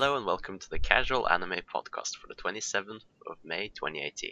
Hello 0.00 0.16
and 0.16 0.24
welcome 0.24 0.58
to 0.58 0.70
the 0.70 0.78
Casual 0.78 1.28
Anime 1.28 1.60
Podcast 1.70 2.16
for 2.16 2.26
the 2.26 2.34
27th 2.34 3.04
of 3.30 3.36
May 3.44 3.68
2018. 3.68 4.30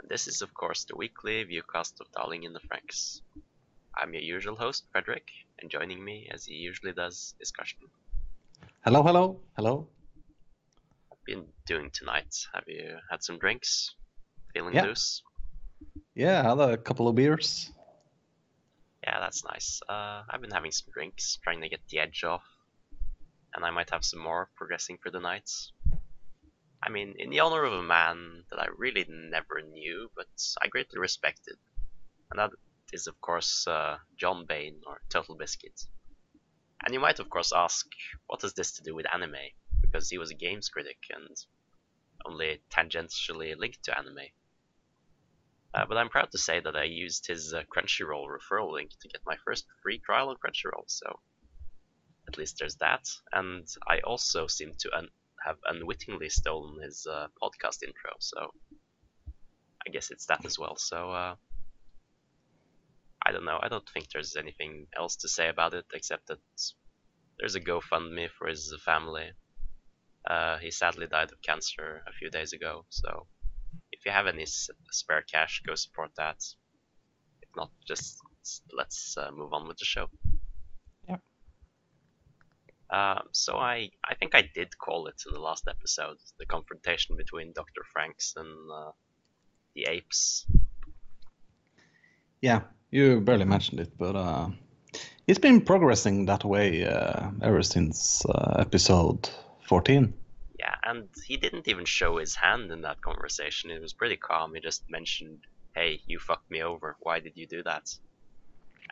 And 0.00 0.10
this 0.10 0.26
is, 0.26 0.42
of 0.42 0.52
course, 0.54 0.86
the 0.86 0.96
weekly 0.96 1.44
viewcast 1.44 2.00
of 2.00 2.10
Darling 2.10 2.42
in 2.42 2.52
the 2.52 2.58
Franxx. 2.58 3.20
I'm 3.96 4.12
your 4.12 4.24
usual 4.24 4.56
host, 4.56 4.82
Frederick, 4.90 5.28
and 5.60 5.70
joining 5.70 6.04
me, 6.04 6.28
as 6.34 6.46
he 6.46 6.54
usually 6.54 6.92
does, 6.92 7.36
is 7.38 7.52
Karsten. 7.52 7.86
Hello, 8.84 9.04
hello, 9.04 9.38
hello. 9.54 9.86
Been 11.26 11.44
doing 11.64 11.92
tonight? 11.92 12.34
Have 12.52 12.64
you 12.66 12.96
had 13.08 13.22
some 13.22 13.38
drinks? 13.38 13.94
Feeling 14.52 14.74
Yeah. 14.74 14.86
loose? 14.86 15.22
Yeah, 16.16 16.40
I 16.40 16.48
had 16.56 16.70
a 16.70 16.76
couple 16.76 17.06
of 17.06 17.14
beers. 17.14 17.70
Yeah, 19.04 19.20
that's 19.20 19.44
nice. 19.44 19.80
Uh, 19.88 20.24
I've 20.28 20.40
been 20.40 20.50
having 20.50 20.72
some 20.72 20.90
drinks, 20.92 21.38
trying 21.44 21.60
to 21.60 21.68
get 21.68 21.86
the 21.88 22.00
edge 22.00 22.24
off, 22.24 22.42
and 23.54 23.64
I 23.64 23.70
might 23.70 23.90
have 23.90 24.04
some 24.04 24.20
more 24.20 24.48
progressing 24.56 24.98
through 24.98 25.12
the 25.12 25.20
nights. 25.20 25.72
I 26.82 26.90
mean, 26.90 27.14
in 27.18 27.30
the 27.30 27.40
honor 27.40 27.64
of 27.64 27.72
a 27.72 27.82
man 27.82 28.44
that 28.50 28.58
I 28.58 28.66
really 28.76 29.06
never 29.08 29.62
knew, 29.62 30.10
but 30.16 30.26
I 30.60 30.68
greatly 30.68 30.98
respected, 30.98 31.56
and 32.30 32.38
that 32.38 32.50
is, 32.92 33.06
of 33.06 33.20
course, 33.20 33.66
uh, 33.66 33.98
John 34.18 34.46
Bain 34.46 34.80
or 34.86 35.00
Total 35.08 35.36
Biscuit. 35.36 35.80
And 36.84 36.92
you 36.92 37.00
might, 37.00 37.20
of 37.20 37.30
course, 37.30 37.52
ask, 37.54 37.86
what 38.26 38.42
has 38.42 38.54
this 38.54 38.72
to 38.72 38.82
do 38.82 38.94
with 38.94 39.06
anime? 39.12 39.36
Because 39.80 40.10
he 40.10 40.18
was 40.18 40.30
a 40.30 40.34
games 40.34 40.68
critic 40.68 40.98
and 41.10 41.36
only 42.26 42.60
tangentially 42.70 43.56
linked 43.56 43.84
to 43.84 43.96
anime. 43.96 44.28
Uh, 45.74 45.86
but 45.86 45.96
I'm 45.96 46.08
proud 46.08 46.30
to 46.32 46.38
say 46.38 46.60
that 46.60 46.76
I 46.76 46.84
used 46.84 47.26
his 47.26 47.54
uh, 47.54 47.62
Crunchyroll 47.74 48.26
referral 48.26 48.72
link 48.72 48.90
to 49.00 49.08
get 49.08 49.22
my 49.24 49.36
first 49.44 49.64
free 49.82 50.00
trial 50.04 50.28
on 50.28 50.36
Crunchyroll, 50.36 50.84
so 50.86 51.20
at 52.32 52.38
least 52.38 52.56
there's 52.58 52.76
that. 52.76 53.04
And 53.32 53.66
I 53.86 54.00
also 54.00 54.46
seem 54.46 54.72
to 54.80 54.96
un- 54.96 55.10
have 55.44 55.58
unwittingly 55.66 56.30
stolen 56.30 56.82
his 56.82 57.06
uh, 57.10 57.28
podcast 57.42 57.82
intro, 57.82 58.12
so 58.20 58.52
I 59.86 59.90
guess 59.90 60.10
it's 60.10 60.26
that 60.26 60.44
as 60.44 60.58
well. 60.58 60.76
So 60.76 61.12
uh, 61.12 61.36
I 63.26 63.32
don't 63.32 63.44
know. 63.44 63.58
I 63.62 63.68
don't 63.68 63.88
think 63.90 64.10
there's 64.10 64.36
anything 64.36 64.86
else 64.96 65.16
to 65.16 65.28
say 65.28 65.48
about 65.48 65.74
it 65.74 65.86
except 65.92 66.26
that 66.28 66.40
there's 67.38 67.54
a 67.56 67.60
GoFundMe 67.60 68.30
for 68.30 68.48
his 68.48 68.74
family. 68.84 69.32
Uh, 70.28 70.58
he 70.58 70.70
sadly 70.70 71.06
died 71.06 71.32
of 71.32 71.42
cancer 71.42 72.02
a 72.08 72.12
few 72.12 72.30
days 72.30 72.52
ago, 72.52 72.86
so 72.90 73.28
if 73.92 74.04
you 74.06 74.12
have 74.12 74.26
any 74.28 74.42
s- 74.44 74.70
spare 74.92 75.22
cash, 75.22 75.62
go 75.66 75.74
support 75.76 76.12
that. 76.16 76.38
If 77.42 77.50
not, 77.56 77.70
just 77.86 78.18
let's 78.72 79.16
uh, 79.18 79.30
move 79.32 79.52
on 79.52 79.68
with 79.68 79.78
the 79.78 79.84
show. 79.84 80.08
Uh, 82.92 83.22
so 83.32 83.56
I, 83.56 83.88
I 84.04 84.14
think 84.14 84.34
I 84.34 84.42
did 84.54 84.76
call 84.76 85.06
it 85.06 85.22
in 85.26 85.32
the 85.32 85.40
last 85.40 85.66
episode, 85.66 86.18
the 86.38 86.44
confrontation 86.44 87.16
between 87.16 87.54
Dr. 87.54 87.82
Franxx 87.96 88.36
and 88.36 88.70
uh, 88.70 88.90
the 89.74 89.86
apes. 89.88 90.46
Yeah, 92.42 92.60
you 92.90 93.22
barely 93.22 93.46
mentioned 93.46 93.80
it, 93.80 93.96
but 93.96 94.14
uh, 94.14 94.48
it's 95.26 95.38
been 95.38 95.62
progressing 95.62 96.26
that 96.26 96.44
way 96.44 96.84
uh, 96.84 97.30
ever 97.40 97.62
since 97.62 98.26
uh, 98.26 98.56
episode 98.58 99.30
14. 99.62 100.12
Yeah, 100.58 100.74
and 100.84 101.08
he 101.26 101.38
didn't 101.38 101.68
even 101.68 101.86
show 101.86 102.18
his 102.18 102.34
hand 102.34 102.70
in 102.70 102.82
that 102.82 103.00
conversation. 103.00 103.70
It 103.70 103.80
was 103.80 103.94
pretty 103.94 104.18
calm. 104.18 104.54
He 104.54 104.60
just 104.60 104.82
mentioned, 104.90 105.38
"Hey, 105.74 106.02
you 106.06 106.18
fucked 106.18 106.50
me 106.50 106.62
over. 106.62 106.96
Why 107.00 107.20
did 107.20 107.36
you 107.36 107.46
do 107.46 107.62
that?" 107.62 107.88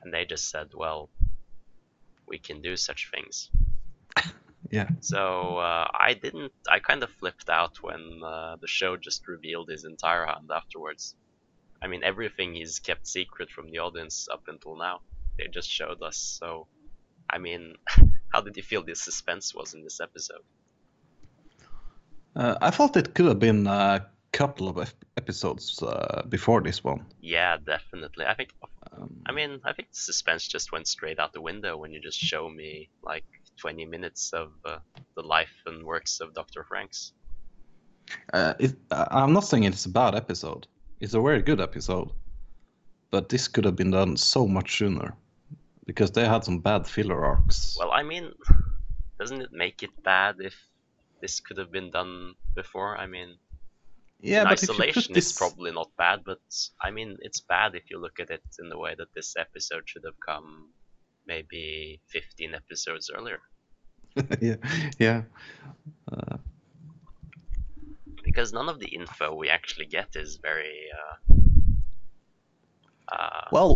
And 0.02 0.12
they 0.12 0.24
just 0.24 0.48
said, 0.48 0.68
"Well, 0.74 1.10
we 2.26 2.38
can 2.38 2.62
do 2.62 2.76
such 2.76 3.10
things." 3.12 3.50
Yeah. 4.68 4.88
So 5.00 5.58
uh, 5.58 5.88
I 5.92 6.14
didn't. 6.14 6.52
I 6.68 6.80
kind 6.80 7.02
of 7.02 7.10
flipped 7.10 7.48
out 7.48 7.82
when 7.82 8.20
uh, 8.24 8.56
the 8.60 8.66
show 8.66 8.96
just 8.96 9.26
revealed 9.26 9.70
his 9.70 9.84
entire 9.84 10.26
hand 10.26 10.50
afterwards. 10.54 11.14
I 11.82 11.86
mean, 11.86 12.04
everything 12.04 12.54
he's 12.54 12.78
kept 12.78 13.06
secret 13.06 13.50
from 13.50 13.70
the 13.70 13.78
audience 13.78 14.28
up 14.30 14.42
until 14.48 14.76
now. 14.76 15.00
They 15.38 15.46
just 15.48 15.70
showed 15.70 16.02
us. 16.02 16.18
So, 16.18 16.66
I 17.28 17.38
mean, 17.38 17.74
how 18.32 18.42
did 18.42 18.56
you 18.56 18.62
feel 18.62 18.82
the 18.84 18.94
suspense 18.94 19.54
was 19.54 19.72
in 19.72 19.82
this 19.82 20.00
episode? 20.00 20.42
Uh, 22.36 22.56
I 22.60 22.70
thought 22.70 22.96
it 22.96 23.14
could 23.14 23.26
have 23.26 23.38
been 23.38 23.66
a 23.66 24.06
couple 24.32 24.68
of 24.68 24.78
ep- 24.78 25.04
episodes 25.16 25.82
uh, 25.82 26.22
before 26.28 26.60
this 26.60 26.84
one. 26.84 27.06
Yeah, 27.20 27.56
definitely. 27.56 28.26
I 28.26 28.34
think. 28.34 28.50
Um, 28.92 29.22
I 29.26 29.32
mean, 29.32 29.60
I 29.64 29.72
think 29.72 29.88
the 29.90 29.96
suspense 29.96 30.46
just 30.46 30.72
went 30.72 30.86
straight 30.86 31.18
out 31.18 31.32
the 31.32 31.40
window 31.40 31.76
when 31.76 31.92
you 31.92 32.00
just 32.00 32.18
show 32.18 32.48
me 32.48 32.90
like 33.02 33.24
20 33.60 33.84
minutes 33.86 34.32
of 34.32 34.52
uh, 34.64 34.78
the 35.16 35.22
life 35.22 35.54
and 35.66 35.84
works 35.84 36.20
of 36.20 36.34
Dr. 36.34 36.64
Franxx. 36.70 37.12
uh, 38.32 38.54
it, 38.58 38.74
I- 38.90 39.08
I'm 39.10 39.32
not 39.32 39.44
saying 39.44 39.64
it's 39.64 39.86
a 39.86 39.90
bad 39.90 40.14
episode. 40.14 40.66
It's 41.00 41.14
a 41.14 41.20
very 41.20 41.42
good 41.42 41.60
episode. 41.60 42.10
But 43.10 43.28
this 43.28 43.48
could 43.48 43.64
have 43.64 43.76
been 43.76 43.90
done 43.90 44.16
so 44.16 44.46
much 44.46 44.78
sooner. 44.78 45.14
Because 45.86 46.10
they 46.12 46.24
had 46.24 46.44
some 46.44 46.60
bad 46.60 46.86
filler 46.86 47.24
arcs. 47.24 47.76
Well, 47.78 47.90
I 47.90 48.02
mean, 48.02 48.32
doesn't 49.18 49.42
it 49.42 49.52
make 49.52 49.82
it 49.82 49.90
bad 50.04 50.36
if 50.38 50.54
this 51.20 51.40
could 51.40 51.58
have 51.58 51.72
been 51.72 51.90
done 51.90 52.34
before? 52.54 52.96
I 52.96 53.06
mean, 53.06 53.36
yeah, 54.20 54.42
in 54.42 54.48
but 54.48 54.52
isolation, 54.62 55.14
this... 55.14 55.30
it's 55.30 55.38
probably 55.38 55.72
not 55.72 55.90
bad, 55.98 56.20
but 56.24 56.38
I 56.80 56.90
mean, 56.90 57.16
it's 57.20 57.40
bad 57.40 57.74
if 57.74 57.90
you 57.90 57.98
look 57.98 58.20
at 58.20 58.30
it 58.30 58.42
in 58.60 58.68
the 58.68 58.78
way 58.78 58.94
that 58.96 59.12
this 59.14 59.34
episode 59.36 59.82
should 59.86 60.04
have 60.04 60.20
come 60.24 60.68
maybe 61.34 62.00
15 62.08 62.54
episodes 62.54 63.10
earlier. 63.16 63.40
yeah, 64.48 64.56
yeah. 64.98 65.22
Uh, 66.12 66.36
Because 68.24 68.52
none 68.52 68.68
of 68.68 68.78
the 68.82 68.90
info 69.00 69.26
we 69.42 69.48
actually 69.58 69.86
get 69.86 70.08
is 70.16 70.38
very. 70.42 70.76
Uh, 71.00 71.16
uh, 73.14 73.46
well, 73.52 73.72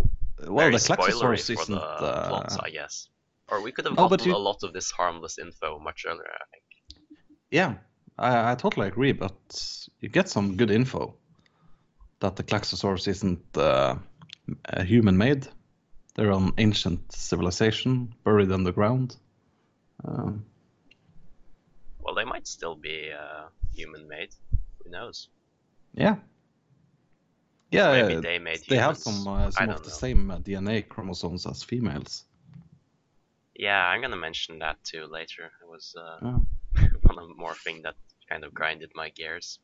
well, 0.56 0.70
the 0.70 0.78
Klaxosaurus 0.78 1.50
isn't. 1.50 1.69
the 1.75 2.06
Uh, 2.06 2.28
plots, 2.28 2.56
I 2.59 2.70
guess. 2.70 3.09
Or 3.48 3.56
we 3.62 3.72
could 3.72 3.84
have 3.87 3.97
No, 3.97 4.09
gotten 4.09 4.26
you- 4.28 4.37
a 4.37 4.38
lot 4.50 4.62
of 4.62 4.72
this 4.72 4.91
harmless 4.98 5.38
info 5.38 5.78
much 5.78 6.04
earlier, 6.06 6.32
I 6.43 6.47
think. 6.53 6.64
yeah, 7.50 7.72
I, 8.19 8.53
I 8.53 8.54
totally 8.54 8.87
agree, 8.88 9.12
but 9.12 9.37
you 10.00 10.09
get 10.09 10.28
some 10.28 10.56
good 10.56 10.70
info 10.70 11.14
that 12.20 12.37
the 12.37 12.43
Klaxosaurus 12.43 13.06
isn't 13.09 13.56
uh, 13.56 13.94
a 14.64 14.82
human-made. 14.84 15.47
They're 16.14 16.32
an 16.32 16.52
ancient 16.58 17.12
civilization 17.12 18.14
buried 18.25 18.52
underground. 18.52 19.16
Um, 20.04 20.44
Well, 22.00 22.14
they 22.14 22.25
might 22.25 22.47
still 22.47 22.76
be 22.76 23.10
uh, 23.12 23.48
human 23.72 24.06
made. 24.08 24.34
Who 24.82 24.91
knows? 24.91 25.28
yeah. 25.94 26.16
Yeah, 27.70 27.91
Maybe 27.92 28.14
they 28.20 28.38
made 28.38 28.60
they 28.69 28.76
have 28.76 28.97
some 28.97 29.26
uh, 29.26 29.50
some 29.50 29.69
of 29.70 29.82
the 29.82 29.91
know. 29.91 29.97
same 29.97 30.30
uh, 30.30 30.38
DNA 30.38 30.82
chromosomes 30.82 31.47
as 31.47 31.62
females. 31.62 32.25
Yeah, 33.56 33.86
I'm 33.86 34.00
gonna 34.00 34.16
mention 34.16 34.58
that 34.60 34.82
too 34.84 35.06
later. 35.06 35.50
It 35.62 35.69
was 35.69 35.94
uh, 35.98 36.20
one 37.02 37.19
of 37.19 37.36
more 37.36 37.54
thing 37.54 37.82
that 37.82 37.94
kind 38.28 38.44
of 38.44 38.54
grinded 38.54 38.92
my 38.94 39.10
gears. 39.10 39.58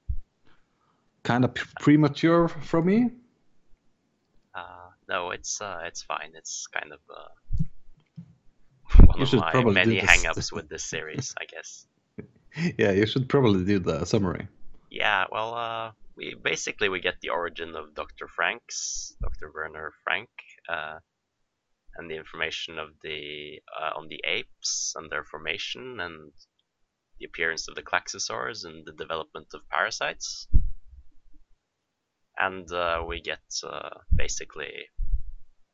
Kind 1.22 1.44
of 1.44 1.54
p- 1.54 1.62
premature 1.78 2.48
from 2.48 2.86
me. 2.86 3.10
Uh, 4.54 4.79
no, 5.10 5.32
it's 5.32 5.60
uh, 5.60 5.80
it's 5.84 6.02
fine. 6.02 6.32
It's 6.34 6.68
kind 6.68 6.92
of 6.92 7.00
uh, 7.10 7.30
one 9.04 9.18
You 9.18 9.24
of 9.24 9.34
my 9.34 9.50
probably 9.50 9.74
many 9.74 9.98
hang-ups 9.98 10.52
with 10.52 10.68
this 10.68 10.84
series, 10.84 11.34
I 11.38 11.44
guess. 11.44 11.86
Yeah, 12.76 12.90
you 12.90 13.06
should 13.06 13.28
probably 13.28 13.64
do 13.64 13.78
the 13.78 14.04
summary. 14.04 14.48
Yeah, 14.90 15.26
well, 15.30 15.54
uh, 15.54 15.92
we 16.16 16.34
basically 16.34 16.88
we 16.88 16.98
get 16.98 17.20
the 17.22 17.28
origin 17.28 17.76
of 17.76 17.94
Dr. 17.94 18.26
Franxx, 18.26 19.12
Dr. 19.22 19.52
Werner 19.54 19.92
Frank, 20.02 20.30
uh, 20.68 20.98
and 21.96 22.10
the 22.10 22.16
information 22.16 22.80
of 22.80 22.88
the 23.04 23.60
uh, 23.70 23.92
on 23.96 24.08
the 24.08 24.20
apes 24.26 24.94
and 24.96 25.08
their 25.08 25.22
formation 25.22 26.00
and 26.00 26.32
the 27.20 27.26
appearance 27.26 27.68
of 27.68 27.76
the 27.76 27.82
Klaxosaurs 27.82 28.64
and 28.64 28.84
the 28.84 28.98
development 29.04 29.46
of 29.54 29.68
parasites. 29.68 30.48
And 32.36 32.70
uh, 32.72 33.04
we 33.06 33.20
get 33.20 33.46
uh, 33.62 33.90
basically 34.16 34.72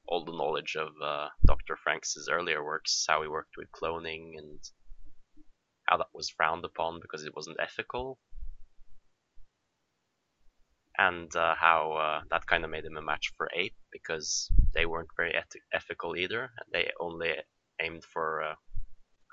all 0.08 0.24
the 0.24 0.32
knowledge 0.32 0.76
of 0.76 0.88
uh, 1.02 1.28
Dr. 1.46 1.76
Franxx' 1.76 2.30
earlier 2.30 2.64
works, 2.64 3.04
how 3.08 3.22
he 3.22 3.28
worked 3.28 3.56
with 3.56 3.70
cloning 3.72 4.38
and 4.38 4.60
how 5.84 5.96
that 5.98 6.08
was 6.14 6.30
frowned 6.30 6.64
upon 6.64 7.00
because 7.00 7.24
it 7.24 7.34
wasn't 7.34 7.58
ethical, 7.60 8.18
and 10.98 11.34
uh, 11.36 11.54
how 11.54 11.92
uh, 11.92 12.20
that 12.30 12.46
kind 12.46 12.64
of 12.64 12.70
made 12.70 12.84
him 12.84 12.96
a 12.96 13.02
match 13.02 13.32
for 13.36 13.48
Ape 13.54 13.76
because 13.92 14.50
they 14.74 14.86
weren't 14.86 15.10
very 15.16 15.34
eth- 15.34 15.62
ethical 15.72 16.16
either. 16.16 16.42
And 16.42 16.72
they 16.72 16.90
only 17.00 17.34
aimed 17.80 18.04
for 18.04 18.42
uh, 18.42 18.54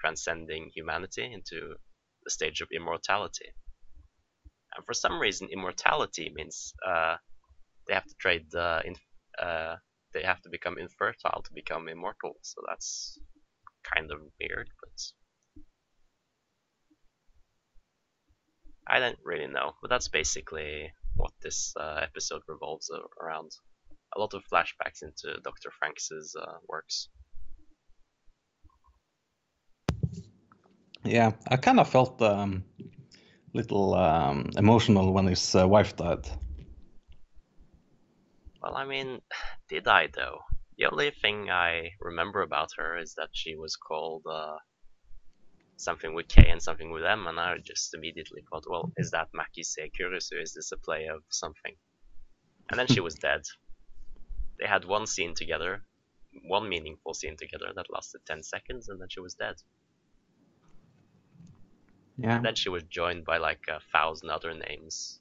transcending 0.02 0.72
humanity 0.76 1.32
into 1.32 1.76
the 2.24 2.32
stage 2.32 2.62
of 2.62 2.68
immortality. 2.74 3.50
And 4.76 4.86
for 4.86 4.94
some 4.94 5.20
reason, 5.20 5.50
immortality 5.52 6.32
means 6.34 6.74
uh, 6.86 7.18
they 7.88 7.94
have 7.94 8.06
to 8.06 8.16
trade 8.20 8.54
uh, 8.56 8.82
in, 8.84 8.96
uh, 9.40 9.76
they 10.14 10.24
have 10.24 10.42
to 10.42 10.50
become 10.50 10.78
infertile 10.78 11.42
to 11.44 11.54
become 11.54 11.88
immortal. 11.88 12.38
So 12.42 12.62
that's 12.68 13.20
kind 13.84 14.12
of 14.12 14.20
weird, 14.40 14.70
but 14.82 15.02
I 18.88 19.00
don't 19.00 19.20
really 19.24 19.48
know, 19.48 19.74
but 19.82 19.90
that's 19.90 20.08
basically 20.08 20.92
what 21.16 21.32
this 21.42 21.74
uh, 21.80 22.00
episode 22.02 22.42
revolves 22.48 22.92
around. 23.22 23.52
A 24.16 24.20
lot 24.20 24.34
of 24.34 24.44
flashbacks 24.52 25.02
into 25.02 25.40
Dr. 25.44 25.70
Franxx' 25.72 26.36
uh, 26.40 26.58
works. 26.68 27.10
Yeah, 31.04 31.32
I 31.50 31.58
kind 31.58 31.80
of 31.80 31.90
felt 31.90 32.22
um, 32.22 32.64
little 33.54 33.94
um, 33.94 34.50
emotional 34.58 35.14
when 35.14 35.28
his 35.28 35.56
uh, 35.56 35.68
wife 35.68 35.96
died. 35.96 36.28
Well, 38.62 38.76
I 38.76 38.86
mean, 38.86 39.20
did 39.74 39.88
I 39.88 40.06
though? 40.06 40.42
The 40.78 40.86
only 40.86 41.10
thing 41.10 41.50
I 41.50 41.90
remember 42.00 42.44
about 42.44 42.70
her 42.78 42.96
is 42.96 43.16
that 43.16 43.30
she 43.32 43.56
was 43.56 43.76
called 43.76 44.24
uh, 44.30 44.58
something 45.78 46.14
with 46.14 46.28
K 46.28 46.48
and 46.48 46.62
something 46.62 46.92
with 46.92 47.04
M, 47.04 47.26
and 47.26 47.40
I 47.40 47.58
just 47.58 47.96
immediately 47.96 48.44
thought, 48.48 48.66
well, 48.70 48.92
is 48.98 49.10
that 49.12 49.30
Makise 49.34 49.90
Kurisu? 50.00 50.40
Is 50.40 50.54
this 50.54 50.72
a 50.72 50.78
play 50.78 51.08
of 51.08 51.24
something? 51.30 51.76
And 52.70 52.78
then 52.80 52.86
she 52.86 53.00
was 53.00 53.16
dead. 53.28 53.42
They 54.60 54.68
had 54.68 54.86
one 54.86 55.08
scene 55.08 55.34
together, 55.34 55.82
one 56.48 56.70
meaningful 56.70 57.16
scene 57.16 57.36
together 57.36 57.70
that 57.76 57.92
lasted 57.92 58.22
10 58.28 58.44
seconds, 58.44 58.90
and 58.90 59.02
then 59.02 59.10
she 59.10 59.22
was 59.22 59.34
dead. 59.34 59.56
Yeah. 62.18 62.36
And 62.36 62.46
then 62.46 62.56
she 62.56 62.70
was 62.70 62.84
joined 62.84 63.26
by 63.26 63.38
like 63.38 63.64
a 63.68 63.80
thousand 63.92 64.30
other 64.30 64.54
names, 64.54 65.20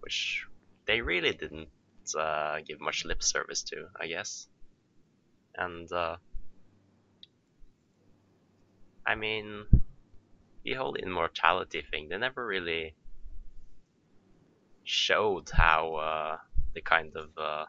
which 0.00 0.46
they 0.86 1.02
really 1.02 1.32
didn't 1.32 1.68
uh, 2.14 2.58
give 2.66 2.80
much 2.80 3.04
lip 3.04 3.22
service 3.22 3.62
to, 3.64 3.86
I 4.00 4.06
guess. 4.06 4.48
And 5.56 5.90
uh, 5.92 6.16
I 9.06 9.14
mean, 9.14 9.66
the 10.64 10.74
whole 10.74 10.94
immortality 10.94 11.82
thing, 11.90 12.08
they 12.08 12.18
never 12.18 12.44
really 12.46 12.94
showed 14.84 15.50
how 15.50 15.94
uh, 15.94 16.36
the 16.74 16.80
kind 16.80 17.12
of 17.16 17.30
uh, 17.38 17.64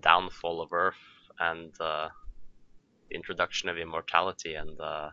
downfall 0.00 0.60
of 0.60 0.72
Earth 0.72 0.94
and 1.38 1.72
uh, 1.80 2.08
the 3.08 3.14
introduction 3.16 3.68
of 3.68 3.78
immortality 3.78 4.54
and 4.54 4.80
uh, 4.80 5.10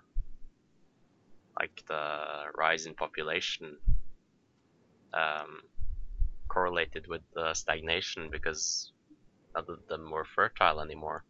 like 1.59 1.83
the 1.87 2.45
rise 2.55 2.85
in 2.85 2.93
population 2.93 3.77
um, 5.13 5.61
correlated 6.51 7.05
with 7.07 7.21
the 7.33 7.53
stagnation 7.53 8.29
because 8.29 8.91
none 9.55 9.65
of 9.69 9.87
them 9.87 10.11
were 10.11 10.25
fertile 10.25 10.81
anymore 10.81 11.23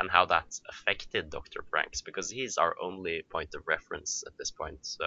and 0.00 0.10
how 0.10 0.24
that 0.26 0.48
affected 0.68 1.30
Dr. 1.30 1.60
Franxx 1.70 2.04
because 2.04 2.28
he's 2.30 2.58
our 2.58 2.74
only 2.82 3.22
point 3.30 3.54
of 3.54 3.62
reference 3.66 4.24
at 4.26 4.36
this 4.38 4.50
point. 4.50 4.78
So 4.82 5.06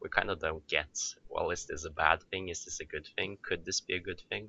we 0.00 0.08
kind 0.08 0.30
of 0.30 0.38
don't 0.40 0.66
get 0.68 0.92
well, 1.28 1.50
is 1.50 1.66
this 1.66 1.84
a 1.84 1.90
bad 1.90 2.18
thing? 2.30 2.48
Is 2.48 2.64
this 2.64 2.78
a 2.80 2.84
good 2.84 3.08
thing? 3.16 3.38
Could 3.42 3.64
this 3.64 3.80
be 3.80 3.94
a 3.96 4.00
good 4.08 4.20
thing? 4.30 4.48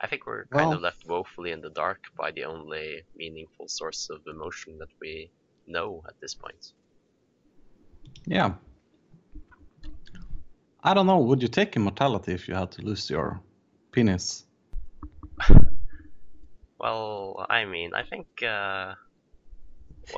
I 0.00 0.08
think 0.08 0.26
we're 0.26 0.46
kind 0.46 0.66
Well- 0.68 0.76
of 0.76 0.82
left 0.82 1.06
woefully 1.06 1.52
in 1.52 1.60
the 1.60 1.70
dark 1.70 2.00
by 2.16 2.32
the 2.32 2.44
only 2.44 3.04
meaningful 3.14 3.68
source 3.68 4.10
of 4.10 4.20
emotion 4.26 4.78
that 4.78 4.92
we 5.00 5.30
know 5.66 6.02
at 6.08 6.18
this 6.20 6.34
point. 6.34 6.72
Yeah. 8.26 8.56
I 10.84 10.94
don't 10.94 11.06
know. 11.06 11.18
Would 11.18 11.42
you 11.42 11.48
take 11.48 11.76
immortality 11.76 12.32
if 12.32 12.48
you 12.48 12.54
had 12.54 12.72
to 12.72 12.82
lose 12.82 13.08
your 13.10 13.40
penis? 13.92 14.44
Well, 16.78 17.46
I 17.48 17.64
mean, 17.64 17.94
I 17.94 18.02
think 18.02 18.26
uh, 18.42 18.94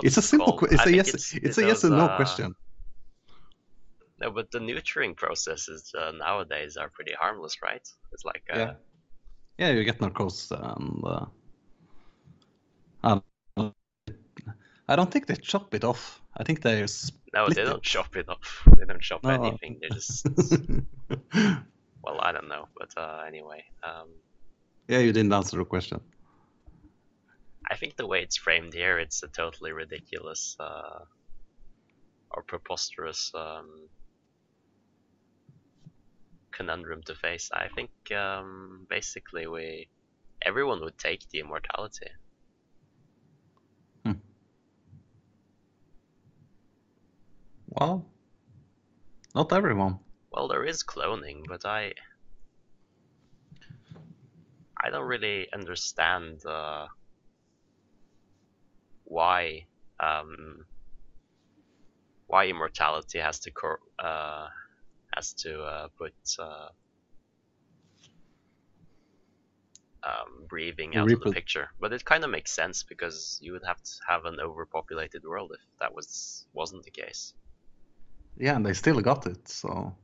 it's 0.02 0.16
a 0.16 0.22
simple. 0.22 0.56
que- 0.56 0.68
It's 0.70 0.86
a 0.86 0.94
yes. 0.96 1.34
It's, 1.34 1.58
a 1.58 1.66
yes 1.66 1.82
those, 1.82 1.92
or 1.92 1.96
no 1.96 2.06
uh, 2.06 2.16
question. 2.16 2.54
No, 4.18 4.30
but 4.30 4.50
the 4.50 4.60
neutering 4.60 5.14
processes 5.14 5.92
uh, 5.94 6.12
nowadays 6.12 6.78
are 6.78 6.88
pretty 6.88 7.12
harmless, 7.12 7.60
right? 7.62 7.86
It's 8.12 8.24
like 8.24 8.44
uh, 8.50 8.58
Yeah. 8.58 8.72
Yeah, 9.58 9.70
you 9.72 9.84
get 9.84 10.00
narcosis 10.00 10.50
and. 10.52 11.02
Uh, 11.04 11.26
I 13.02 13.20
don't- 13.58 13.74
I 14.88 14.96
don't 14.96 15.10
think 15.10 15.26
they 15.26 15.36
chop 15.36 15.74
it 15.74 15.84
off. 15.84 16.22
I 16.34 16.44
think 16.44 16.62
they. 16.62 16.86
No, 17.34 17.48
they 17.48 17.64
don't 17.64 17.82
chop 17.82 18.16
it 18.16 18.28
off. 18.28 18.62
They 18.78 18.84
don't 18.84 19.02
chop 19.02 19.24
No. 19.24 19.30
anything. 19.30 19.80
They 19.82 19.88
just 19.88 20.24
well, 22.02 22.20
I 22.20 22.30
don't 22.32 22.48
know, 22.48 22.68
but 22.78 22.90
uh, 22.96 23.24
anyway, 23.26 23.64
um, 23.82 24.08
yeah, 24.88 25.00
you 25.00 25.12
didn't 25.12 25.32
answer 25.32 25.56
the 25.58 25.64
question. 25.64 26.00
I 27.70 27.76
think 27.76 27.96
the 27.96 28.06
way 28.06 28.20
it's 28.22 28.36
framed 28.36 28.74
here, 28.74 28.98
it's 28.98 29.22
a 29.22 29.28
totally 29.28 29.72
ridiculous 29.72 30.54
uh, 30.60 31.00
or 32.30 32.42
preposterous 32.42 33.32
um, 33.34 33.88
conundrum 36.52 37.02
to 37.06 37.14
face. 37.14 37.50
I 37.52 37.68
think 37.74 37.90
um, 38.12 38.86
basically 38.88 39.46
we 39.46 39.88
everyone 40.44 40.80
would 40.82 40.98
take 40.98 41.28
the 41.30 41.40
immortality. 41.40 42.10
Well, 47.74 48.06
not 49.34 49.52
everyone. 49.52 50.00
Well, 50.30 50.48
there 50.48 50.66
is 50.66 50.84
cloning, 50.84 51.46
but 51.48 51.64
I 51.64 51.94
I 54.80 54.90
don't 54.90 55.06
really 55.08 55.50
understand 55.52 56.44
uh, 56.46 56.86
why 59.04 59.66
um, 60.00 60.66
why 62.26 62.46
immortality 62.46 63.18
has 63.18 63.38
to 63.40 63.50
cor- 63.50 63.80
uh, 63.98 64.48
has 65.14 65.32
to 65.34 65.62
uh, 65.62 65.88
put 65.98 66.14
uh, 66.38 66.68
um, 70.04 70.46
breathing 70.48 70.96
out 70.96 71.12
of 71.12 71.20
the 71.20 71.26
picture. 71.26 71.70
But 71.80 71.92
it 71.92 72.04
kind 72.04 72.24
of 72.24 72.30
makes 72.30 72.52
sense 72.52 72.82
because 72.84 73.38
you 73.42 73.52
would 73.52 73.64
have 73.64 73.82
to 73.82 73.90
have 74.08 74.24
an 74.24 74.38
overpopulated 74.40 75.24
world 75.24 75.52
if 75.54 75.60
that 75.80 75.94
was 75.94 76.46
wasn't 76.52 76.84
the 76.84 76.90
case. 76.90 77.34
Yeah, 78.36 78.56
and 78.56 78.66
they 78.66 78.72
still 78.72 79.00
got 79.00 79.26
it. 79.26 79.48
So 79.48 79.94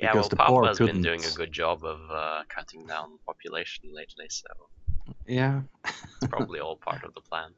Yeah, 0.00 0.12
because 0.12 0.30
well, 0.38 0.62
Papa's 0.62 0.78
been 0.78 1.02
doing 1.02 1.24
a 1.24 1.30
good 1.30 1.52
job 1.52 1.84
of 1.84 2.00
uh, 2.10 2.42
cutting 2.48 2.86
down 2.86 3.18
population 3.26 3.84
lately, 3.92 4.26
so 4.28 4.48
yeah, 5.26 5.62
it's 5.84 6.26
probably 6.28 6.60
all 6.60 6.76
part 6.76 7.02
of 7.04 7.14
the 7.14 7.20
plan. 7.22 7.50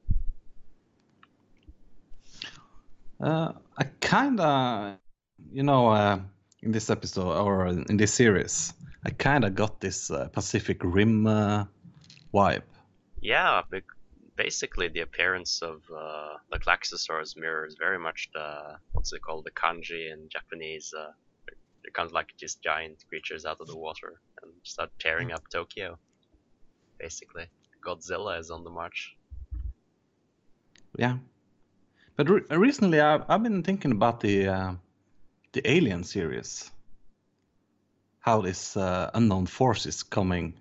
uh, 3.20 3.52
I 3.76 3.84
kind 4.00 4.40
of, 4.40 4.98
you 5.50 5.64
know, 5.64 5.88
uh, 5.88 6.20
in 6.62 6.72
this 6.72 6.90
episode 6.90 7.36
or 7.36 7.66
in 7.66 7.96
this 7.96 8.14
series, 8.14 8.72
I 9.04 9.10
kind 9.10 9.44
of 9.44 9.54
got 9.54 9.80
this 9.80 10.10
uh, 10.10 10.28
Pacific 10.28 10.78
Rim 10.84 11.26
uh, 11.26 11.64
vibe. 12.32 12.62
Yeah, 13.20 13.62
basically 14.38 14.88
the 14.88 15.00
appearance 15.00 15.60
of 15.62 15.82
uh, 15.94 16.34
the 16.50 16.58
Klaxosaurs 16.60 17.36
mirrors 17.36 17.74
very 17.78 17.98
much 17.98 18.30
the 18.32 18.78
what's 18.92 19.12
it 19.12 19.20
called, 19.20 19.44
the 19.44 19.50
kanji 19.50 20.12
in 20.12 20.28
Japanese. 20.30 20.94
Uh, 20.96 21.10
they're, 21.44 21.58
they're 21.82 21.92
kind 21.92 22.06
of 22.06 22.12
like 22.12 22.28
just 22.38 22.62
giant 22.62 23.04
creatures 23.08 23.44
out 23.44 23.58
of 23.60 23.66
the 23.66 23.76
water 23.76 24.20
and 24.42 24.52
start 24.62 24.90
tearing 25.00 25.32
up 25.32 25.42
Tokyo. 25.52 25.98
Basically, 26.98 27.46
Godzilla 27.84 28.38
is 28.38 28.50
on 28.50 28.64
the 28.64 28.70
march. 28.70 29.16
Yeah, 30.96 31.16
but 32.16 32.30
re- 32.30 32.56
recently 32.56 33.00
I've, 33.00 33.24
I've 33.28 33.42
been 33.42 33.62
thinking 33.62 33.92
about 33.92 34.20
the 34.20 34.48
uh, 34.48 34.72
the 35.52 35.68
Alien 35.68 36.04
series. 36.04 36.70
How 38.20 38.42
this 38.42 38.76
uh, 38.76 39.10
unknown 39.14 39.46
force 39.46 39.86
is 39.86 40.02
coming. 40.02 40.54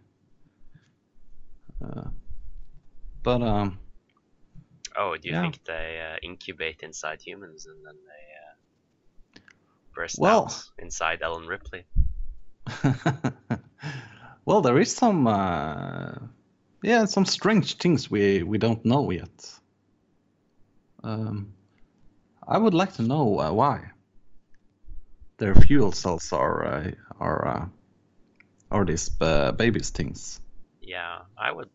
Uh, 1.83 2.09
but 3.23 3.41
um, 3.41 3.79
Oh, 4.99 5.15
do 5.15 5.27
you 5.29 5.33
Yeah. 5.35 5.41
think 5.41 5.63
they 5.65 6.01
uh, 6.01 6.17
incubate 6.23 6.81
inside 6.83 7.21
humans 7.21 7.65
and 7.67 7.85
then 7.85 7.95
they 8.09 8.25
uh, 9.39 9.39
burst 9.93 10.17
Well- 10.19 10.45
out 10.45 10.63
inside 10.79 11.21
Ellen 11.21 11.47
Ripley? 11.47 11.85
well, 14.45 14.61
there 14.61 14.77
is 14.79 14.93
some, 14.95 15.27
uh, 15.27 16.13
yeah, 16.83 17.05
some 17.05 17.25
strange 17.25 17.77
things 17.77 18.11
we 18.11 18.43
we 18.43 18.57
don't 18.57 18.83
know 18.85 19.09
yet. 19.11 19.59
Um, 21.03 21.53
I 22.47 22.57
would 22.57 22.73
like 22.73 22.93
to 22.93 23.03
know 23.03 23.39
uh, 23.39 23.51
why 23.53 23.91
their 25.37 25.55
fuel 25.55 25.91
cells 25.91 26.33
are 26.33 26.65
uh, 26.65 26.91
are 27.19 27.47
uh, 27.47 27.65
are 28.71 28.85
these 28.85 29.11
uh, 29.21 29.51
babies 29.53 29.91
things. 29.91 30.41
Yeah, 30.81 31.19
I 31.37 31.51
would. 31.51 31.69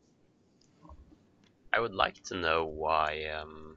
I 1.74 1.80
would 1.80 1.94
like 1.94 2.22
to 2.24 2.36
know 2.36 2.66
why. 2.66 3.24
Um, 3.40 3.76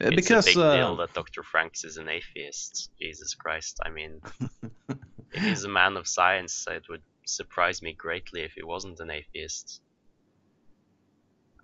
Uh, 0.00 0.10
it's 0.10 0.26
because 0.26 0.46
a 0.46 0.50
big 0.50 0.56
uh, 0.58 0.76
deal 0.76 0.96
that 0.96 1.12
Dr. 1.14 1.42
Franxx 1.42 1.84
is 1.84 1.96
an 1.96 2.08
atheist. 2.08 2.90
Jesus 3.00 3.34
Christ! 3.34 3.78
I 3.84 3.90
mean, 3.90 4.20
if 5.32 5.42
he's 5.42 5.64
a 5.64 5.68
man 5.68 5.96
of 5.96 6.06
science, 6.08 6.64
it 6.68 6.84
would 6.88 7.02
surprise 7.26 7.82
me 7.82 7.94
greatly 7.94 8.42
if 8.42 8.52
he 8.54 8.62
wasn't 8.62 9.00
an 9.00 9.10
atheist. 9.10 9.80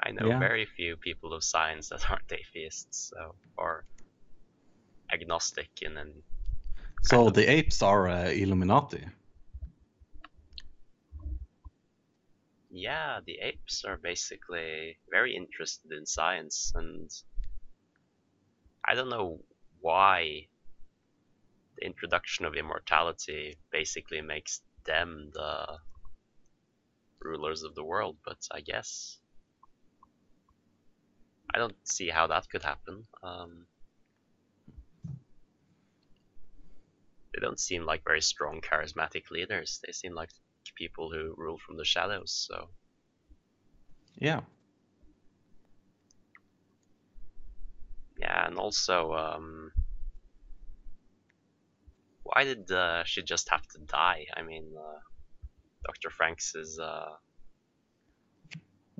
I 0.02 0.12
know 0.12 0.28
Yeah. 0.28 0.38
very 0.38 0.66
few 0.66 0.96
people 0.96 1.32
of 1.34 1.44
science 1.44 1.88
that 1.90 2.10
aren't 2.10 2.32
atheists, 2.32 3.10
so 3.14 3.34
or 3.56 3.84
agnostic 5.12 5.70
in 5.82 5.96
an 5.96 6.22
So 7.02 7.28
of. 7.28 7.34
the 7.34 7.50
apes 7.50 7.82
are 7.82 8.08
uh, 8.08 8.30
Illuminati. 8.30 9.04
Yeah, 12.70 13.18
the 13.26 13.38
apes 13.42 13.84
are 13.84 13.96
basically 13.96 14.98
very 15.10 15.34
interested 15.34 15.92
in 15.92 16.06
science, 16.06 16.72
and 16.74 17.10
I 18.88 18.94
don't 18.94 19.10
know 19.10 19.40
why 19.80 20.46
the 21.76 21.86
introduction 21.86 22.44
of 22.44 22.54
immortality 22.54 23.56
basically 23.72 24.20
makes 24.20 24.60
them 24.86 25.30
the 25.34 25.78
rulers 27.20 27.62
of 27.64 27.74
the 27.74 27.84
world, 27.84 28.16
but 28.24 28.38
I 28.52 28.60
guess 28.60 29.18
I 31.52 31.58
don't 31.58 31.76
see 31.84 32.08
how 32.08 32.28
that 32.28 32.48
could 32.48 32.62
happen. 32.62 33.06
Um, 33.22 33.66
they 37.34 37.40
don't 37.40 37.58
seem 37.58 37.84
like 37.84 38.04
very 38.04 38.22
strong, 38.22 38.60
charismatic 38.60 39.30
leaders. 39.30 39.80
They 39.84 39.92
seem 39.92 40.14
like 40.14 40.30
people 40.76 41.10
who 41.12 41.34
rule 41.36 41.58
from 41.58 41.76
the 41.76 41.84
shadows. 41.84 42.32
So 42.48 42.70
Yeah. 44.18 44.42
yeah, 48.18 48.46
and 48.46 48.56
also, 48.58 49.12
um, 49.14 49.72
why 52.22 52.44
did 52.44 52.70
uh, 52.70 53.04
she 53.04 53.22
just 53.22 53.48
have 53.50 53.66
to 53.68 53.78
die? 53.86 54.26
I 54.36 54.42
mean, 54.42 54.72
uh, 54.78 55.00
Dr. 55.84 56.10
Franxx 56.10 56.56
is 56.56 56.78
uh, 56.78 57.16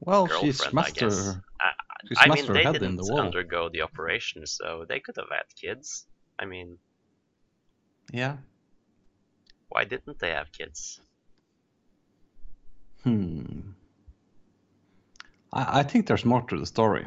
Well, 0.01 0.29
she 0.29 0.53
girlfriend, 0.53 0.81
I 0.81 0.91
guess. 0.91 1.37
her. 1.37 1.45
I, 1.61 1.73
She 2.07 2.15
I 2.17 2.29
mean, 2.29 2.53
they 2.53 2.67
didn't 2.67 2.97
the 2.97 3.15
undergo 3.19 3.69
the 3.69 3.83
operation, 3.83 4.47
so 4.47 4.85
they 4.89 5.01
could 5.01 5.17
have 5.17 5.31
had 5.31 5.47
kids. 5.61 6.07
I 6.39 6.47
mean, 6.47 6.79
Yeah. 8.13 8.39
why 9.69 9.85
didn't 9.85 10.19
they 10.19 10.31
have 10.31 10.53
kids? 10.53 11.01
Hmm. 13.05 13.61
I, 15.53 15.81
I 15.81 15.83
think 15.83 16.07
there's 16.07 16.25
more 16.25 16.43
to 16.43 16.59
the 16.59 16.67
story. 16.67 17.07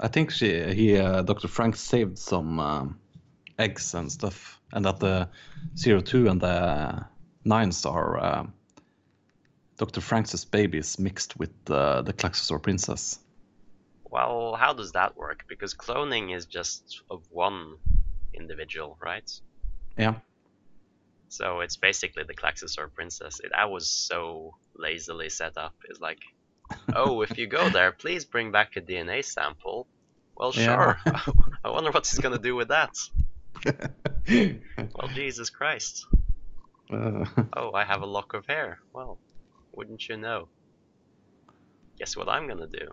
I 0.00 0.08
think 0.08 0.30
she, 0.30 0.74
he, 0.74 0.96
uh, 0.96 1.22
Dr. 1.22 1.48
Frank 1.48 1.76
saved 1.76 2.18
some 2.18 2.60
um, 2.60 3.00
eggs 3.58 3.94
and 3.94 4.10
stuff, 4.10 4.60
and 4.72 4.84
that 4.84 5.00
the 5.00 5.28
zero 5.76 6.00
two 6.00 6.28
and 6.28 6.40
the 6.40 7.04
nines 7.44 7.84
are 7.84 8.18
uh, 8.18 8.46
Dr. 9.76 10.00
Frank's 10.00 10.44
babies 10.44 10.98
mixed 10.98 11.38
with 11.38 11.50
uh, 11.70 12.02
the 12.02 12.12
Klaxosaur 12.12 12.62
princess. 12.62 13.20
Well, 14.10 14.56
how 14.58 14.72
does 14.72 14.92
that 14.92 15.16
work? 15.16 15.44
Because 15.48 15.74
cloning 15.74 16.34
is 16.34 16.46
just 16.46 17.02
of 17.10 17.22
one 17.30 17.76
individual, 18.34 18.96
right? 19.00 19.30
Yeah. 19.96 20.14
So 21.28 21.60
it's 21.60 21.76
basically 21.76 22.24
the 22.24 22.34
Klaxosaur 22.34 22.92
princess. 22.92 23.40
It, 23.40 23.52
that 23.54 23.70
was 23.70 23.88
so 23.90 24.54
lazily 24.76 25.28
set 25.28 25.56
up. 25.58 25.74
It's 25.88 26.00
like, 26.00 26.18
oh, 26.94 27.20
if 27.22 27.36
you 27.38 27.46
go 27.46 27.68
there, 27.68 27.92
please 27.92 28.24
bring 28.24 28.50
back 28.50 28.76
a 28.76 28.80
DNA 28.80 29.24
sample. 29.24 29.86
Well, 30.36 30.52
Yeah. 30.54 30.64
sure. 30.64 31.00
I 31.64 31.70
wonder 31.70 31.90
what 31.90 32.06
he's 32.06 32.18
gonna 32.20 32.38
do 32.38 32.54
with 32.56 32.68
that. 32.68 32.94
Well, 34.94 35.08
Jesus 35.14 35.50
Christ. 35.50 36.06
Uh, 36.90 37.24
Oh, 37.54 37.72
I 37.72 37.84
have 37.84 38.02
a 38.02 38.06
lock 38.06 38.32
of 38.34 38.46
hair. 38.46 38.78
Well, 38.94 39.18
wouldn't 39.72 40.08
you 40.08 40.16
know? 40.16 40.48
Guess 41.98 42.16
what 42.16 42.28
I'm 42.28 42.48
gonna 42.48 42.66
do? 42.68 42.88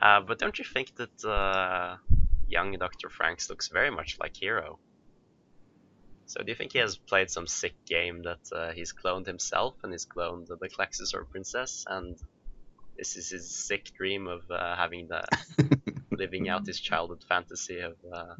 Uh, 0.00 0.20
but 0.20 0.38
don't 0.38 0.58
you 0.58 0.64
think 0.64 0.94
that 0.96 1.24
uh, 1.24 1.96
young 2.46 2.72
Dr. 2.78 3.08
Franxx 3.08 3.50
looks 3.50 3.68
very 3.68 3.90
much 3.90 4.16
like 4.20 4.36
Hiro? 4.36 4.78
So 6.30 6.44
do 6.44 6.52
you 6.52 6.54
think 6.54 6.72
he 6.72 6.78
has 6.78 6.96
played 6.96 7.28
some 7.28 7.48
sick 7.48 7.74
game 7.86 8.22
that 8.22 8.38
uh, 8.54 8.70
he's 8.70 8.92
cloned 8.92 9.26
himself 9.26 9.74
and 9.82 9.92
he's 9.92 10.06
cloned 10.06 10.46
the 10.46 10.68
Klaxosaur 10.68 11.28
princess 11.28 11.84
and 11.88 12.16
this 12.96 13.16
is 13.16 13.30
his 13.30 13.50
sick 13.50 13.90
dream 13.98 14.28
of 14.28 14.48
uh, 14.48 14.76
having 14.76 15.08
the 15.08 15.24
living 16.12 16.48
out 16.48 16.64
his 16.64 16.78
childhood 16.78 17.24
fantasy 17.28 17.80
of 17.80 17.96
uh, 18.14 18.34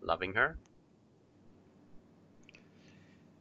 loving 0.00 0.34
her? 0.34 0.56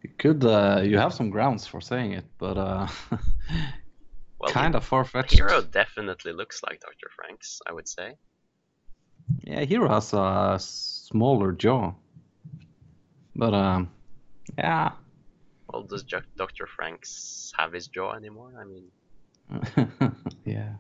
you 0.01 0.09
could, 0.17 0.43
uh, 0.43 0.81
you 0.83 0.97
have 0.97 1.13
some 1.13 1.29
grounds 1.29 1.67
for 1.67 1.81
saying 1.81 2.13
it, 2.13 2.25
but 2.39 2.57
uh, 2.57 2.87
Well, 4.39 4.51
kind 4.51 4.73
of 4.73 4.83
far 4.83 5.03
fetched. 5.03 5.37
Hiro 5.37 5.61
definitely 5.61 6.33
looks 6.33 6.63
like 6.63 6.79
Dr. 6.79 7.11
Franxx, 7.15 7.59
I 7.67 7.73
would 7.73 7.87
say. 7.87 8.15
Yeah, 9.43 9.63
Hiro 9.65 9.89
has 9.89 10.11
a 10.11 10.57
smaller 10.59 11.51
jaw. 11.51 11.93
But 13.39 13.53
um, 13.53 13.89
yeah, 14.57 14.91
Well, 15.69 15.83
does 15.83 16.03
Dr. 16.03 16.67
Franxx 16.67 17.51
have 17.57 17.71
his 17.71 17.87
jaw 17.87 18.11
anymore? 18.13 18.51
I 18.59 18.65
mean, 18.65 18.91
yeah. 20.45 20.73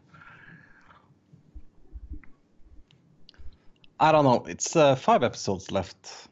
I 3.99 4.11
don't 4.11 4.25
know. 4.25 4.43
It's 4.45 4.75
uh, 4.75 4.95
five 4.95 5.23
episodes 5.23 5.71
left. 5.71 6.27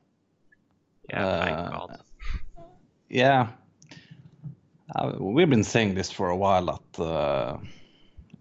yeah, 1.09 1.45
thank 1.45 1.57
Uh, 1.57 1.69
God. 1.71 1.99
Yeah. 3.09 3.47
Uh, 4.95 5.13
we've 5.19 5.49
been 5.49 5.63
saying 5.63 5.95
this 5.95 6.11
for 6.11 6.29
a 6.29 6.35
while 6.37 6.65
that 6.65 7.01
uh, 7.01 7.57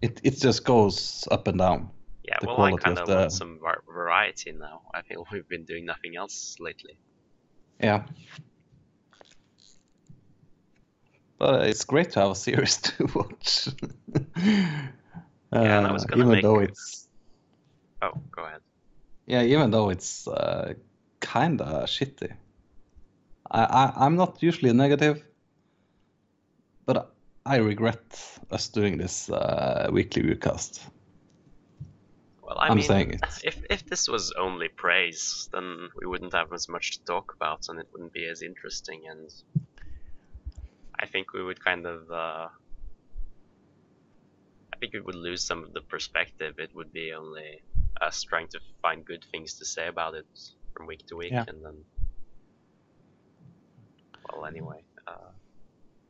it 0.01 0.19
it 0.23 0.35
just 0.41 0.63
goes 0.65 1.27
up 1.31 1.47
and 1.47 1.57
down. 1.57 1.89
Yeah, 2.23 2.37
well, 2.43 2.61
I 2.61 2.71
kind 2.71 2.97
of 2.97 3.03
of 3.03 3.07
the- 3.07 3.15
want 3.15 3.31
some 3.31 3.59
variety 3.93 4.51
now. 4.51 4.81
I 4.93 5.01
feel 5.03 5.25
we've 5.31 5.47
been 5.47 5.63
doing 5.65 5.85
nothing 5.85 6.15
else 6.17 6.55
lately. 6.59 6.97
Yeah. 7.81 8.03
But 11.39 11.67
it's 11.67 11.85
great 11.85 12.11
to 12.11 12.19
have 12.21 12.31
a 12.31 12.35
series 12.35 12.77
to 12.81 13.05
watch. 13.13 13.69
and 15.51 15.87
I 15.87 15.91
was 15.91 16.03
Uh, 16.03 16.07
gonna 16.07 16.21
even 16.23 16.31
make- 16.33 16.41
though 16.43 16.59
it's 16.59 17.07
Oh, 18.01 18.11
go 18.31 18.43
ahead. 18.45 18.61
yeah, 19.25 19.41
even 19.43 19.71
though 19.71 19.89
it's 19.89 20.27
uh, 20.27 20.73
kind 21.19 21.61
of 21.61 21.85
shitty. 21.89 22.31
I, 23.49 23.63
I 23.63 24.05
I'm 24.05 24.15
not 24.15 24.41
usually 24.43 24.71
negative, 24.73 25.23
but 26.85 27.11
I 27.45 27.57
regret 27.57 28.39
us 28.51 28.67
doing 28.67 28.97
this 28.97 29.29
uh, 29.31 29.89
weekly 29.91 30.21
viewcast. 30.23 30.79
Well, 32.47 32.59
I 32.59 32.67
I'm 32.69 32.77
mean, 32.77 32.85
saying 32.87 33.19
if 33.43 33.61
if 33.69 33.85
this 33.85 34.07
was 34.07 34.31
only 34.39 34.69
praise, 34.69 35.49
then 35.51 35.89
we 35.99 36.07
wouldn't 36.07 36.33
have 36.33 36.53
as 36.53 36.69
much 36.69 36.97
to 36.97 37.03
talk 37.03 37.33
about, 37.35 37.67
and 37.67 37.77
it 37.77 37.87
wouldn't 37.91 38.13
be 38.13 38.25
as 38.25 38.41
interesting. 38.41 39.01
And 39.09 39.29
I 40.97 41.07
think 41.07 41.33
we 41.33 41.43
would 41.43 41.61
kind 41.63 41.85
of, 41.85 42.09
uh, 42.09 42.47
I 44.73 44.75
think 44.79 44.93
we 44.93 45.01
would 45.01 45.15
lose 45.15 45.43
some 45.43 45.61
of 45.61 45.73
the 45.73 45.81
perspective. 45.81 46.53
It 46.57 46.73
would 46.73 46.93
be 46.93 47.11
only 47.11 47.61
us 47.99 48.23
trying 48.23 48.47
to 48.47 48.59
find 48.81 49.03
good 49.03 49.25
things 49.29 49.55
to 49.55 49.65
say 49.65 49.87
about 49.87 50.13
it 50.15 50.25
from 50.73 50.87
week 50.87 51.05
to 51.07 51.17
week, 51.17 51.33
Yeah. 51.33 51.43
and 51.49 51.65
then, 51.65 51.83
well, 54.31 54.45
anyway. 54.45 54.81
Uh, 55.05 55.31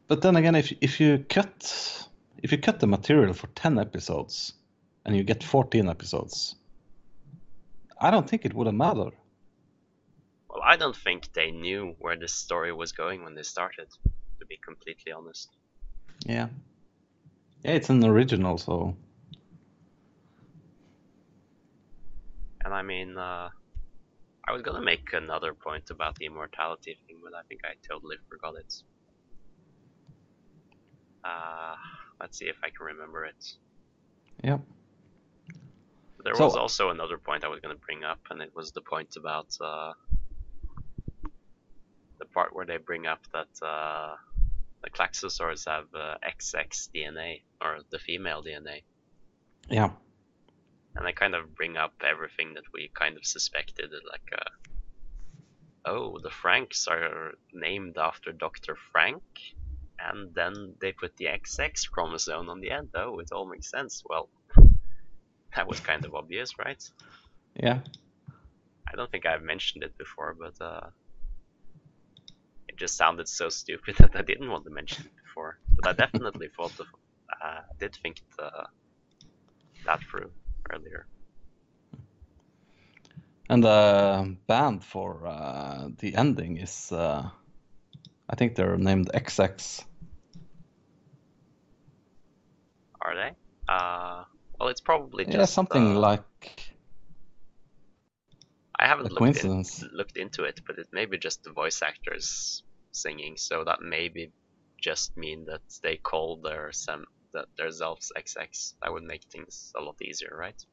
But 0.07 0.21
then 0.21 0.35
again, 0.35 0.53
if 0.55 0.71
if 0.81 0.99
you 0.99 1.25
cut 1.27 2.07
if 2.43 2.51
you 2.51 2.59
cut 2.59 2.79
the 2.79 2.87
material 2.87 3.33
for 3.33 3.47
ten 3.55 3.79
episodes, 3.79 4.53
and 5.07 5.15
you 5.15 5.23
get 5.23 5.43
fourteen 5.43 5.89
episodes, 5.89 6.55
I 7.99 8.11
don't 8.11 8.29
think 8.29 8.45
it 8.45 8.53
would 8.53 8.67
have 8.67 8.75
mattered. 8.75 9.13
well, 10.49 10.61
I 10.63 10.75
don't 10.77 10.95
think 10.95 11.33
they 11.33 11.51
knew 11.51 11.95
where 11.99 12.17
this 12.17 12.33
story 12.33 12.73
was 12.73 12.91
going 12.91 13.23
when 13.23 13.33
they 13.35 13.43
started. 13.43 13.87
To 14.39 14.45
be 14.45 14.59
completely 14.63 15.11
honest. 15.11 15.49
Yeah. 16.25 16.49
Yeah, 17.63 17.71
it's 17.71 17.89
an 17.89 18.05
original, 18.05 18.59
so 18.59 18.95
And 22.63 22.73
I 22.75 22.81
mean, 22.81 23.17
uh, 23.17 23.49
I 24.47 24.51
was 24.51 24.61
gonna 24.61 24.81
make 24.81 25.13
another 25.13 25.53
point 25.53 25.89
about 25.89 26.15
the 26.17 26.25
immortality 26.25 26.97
thing, 27.07 27.17
but 27.23 27.33
I 27.33 27.41
think 27.47 27.61
I 27.63 27.75
totally 27.87 28.17
forgot 28.29 28.55
it. 28.59 28.73
Uh, 31.23 31.75
let's 32.19 32.37
see 32.37 32.45
if 32.45 32.57
I 32.63 32.69
can 32.69 32.85
remember 32.85 33.25
it. 33.25 33.41
yeah. 34.43 34.57
There 36.23 36.35
So- 36.35 36.45
was 36.45 36.55
also 36.55 36.89
another 36.89 37.17
point 37.17 37.43
I 37.43 37.47
was 37.47 37.59
gonna 37.59 37.75
bring 37.75 38.03
up, 38.03 38.19
and 38.29 38.41
it 38.41 38.53
was 38.55 38.71
the 38.71 38.81
point 38.81 39.15
about 39.15 39.55
uh, 39.61 39.93
the 42.19 42.25
part 42.25 42.53
where 42.55 42.65
they 42.65 42.77
bring 42.77 43.05
up 43.07 43.21
that 43.33 43.65
uh, 43.65 44.15
the 44.83 44.89
Klaxosaurs 44.89 45.65
have 45.67 45.93
uh, 45.93 46.17
XX 46.23 46.89
DNA, 46.93 47.41
or 47.61 47.79
the 47.89 47.99
female 47.99 48.43
DNA. 48.43 48.83
Yeah. 49.69 49.91
and 50.95 51.05
they 51.05 51.11
kind 51.13 51.35
of 51.35 51.53
bring 51.55 51.77
up 51.77 51.93
everything 52.03 52.53
that 52.55 52.63
we 52.73 52.89
kind 52.95 53.17
of 53.17 53.25
suspected 53.25 53.91
like 54.09 54.29
uh, 54.33 54.49
oh 55.85 56.17
the 56.19 56.29
franxx 56.29 56.87
are 56.87 57.33
named 57.53 57.97
after 57.97 58.31
dr 58.31 58.75
frank 58.91 59.21
and 59.99 60.33
then 60.33 60.73
they 60.81 60.91
put 60.93 61.15
the 61.17 61.25
XX 61.25 61.89
chromosome 61.91 62.49
on 62.49 62.61
the 62.61 62.71
end. 62.71 62.89
Oh, 62.95 63.19
it 63.19 63.31
all 63.31 63.47
makes 63.47 63.69
sense. 63.69 64.03
Well, 64.07 64.29
that 65.57 65.67
was 65.67 65.79
kind 65.79 66.05
of 66.05 66.13
obvious, 66.13 66.59
right? 66.59 66.81
Yeah. 67.55 67.79
I 68.87 68.95
don't 68.95 69.09
think 69.11 69.25
I've 69.25 69.41
mentioned 69.41 69.83
it 69.83 69.97
before, 69.97 70.35
but 70.39 70.53
uh, 70.63 70.87
it 72.67 72.77
just 72.77 72.95
sounded 72.95 73.27
so 73.27 73.49
stupid 73.49 73.95
that 73.99 74.15
I 74.15 74.21
didn't 74.21 74.51
want 74.51 74.65
to 74.65 74.69
mention 74.69 75.05
it 75.05 75.11
before. 75.25 75.57
But 75.75 75.87
I 75.87 75.93
definitely 75.93 76.49
thought 76.55 76.79
of, 76.79 76.85
uh, 77.43 77.61
did 77.79 77.97
think 78.03 78.21
the, 78.37 78.51
that 79.87 79.99
through 80.11 80.29
earlier. 80.71 81.07
And 83.49 83.63
the 83.63 84.35
band 84.45 84.83
for 84.83 85.25
uh, 85.25 85.89
the 85.97 86.15
ending 86.15 86.57
is, 86.57 86.91
uh, 86.91 87.29
I 88.29 88.35
think 88.35 88.53
they're 88.55 88.77
named 88.77 89.09
XX. 89.11 89.83
Are 93.01 93.15
they? 93.15 93.31
Uh, 93.67 94.23
well, 94.59 94.69
it's 94.69 94.81
probably 94.81 95.25
just 95.25 95.37
yeah, 95.37 95.45
something 95.45 95.95
uh, 95.95 95.99
like 95.99 96.75
I 98.79 98.87
haven't 98.87 99.11
looked, 99.11 99.43
in, 99.43 99.65
looked 99.91 100.17
into 100.17 100.43
it, 100.43 100.61
but 100.65 100.77
it 100.77 100.87
may 100.91 101.05
be 101.05 101.17
just 101.17 101.43
the 101.43 101.51
voice 101.51 101.81
actors 101.81 102.63
singing. 102.91 103.35
So 103.37 103.63
that 103.63 103.81
maybe 103.81 104.31
just 104.79 105.17
mean 105.17 105.45
that 105.45 105.61
they 105.81 105.97
call 105.97 106.37
their 106.37 106.71
sem 106.71 107.05
that 107.33 107.45
themselves 107.57 108.11
XX. 108.15 108.73
That 108.81 108.93
would 108.93 109.03
make 109.03 109.23
things 109.31 109.73
a 109.75 109.81
lot 109.81 109.95
easier, 110.01 110.35
right? 110.37 110.63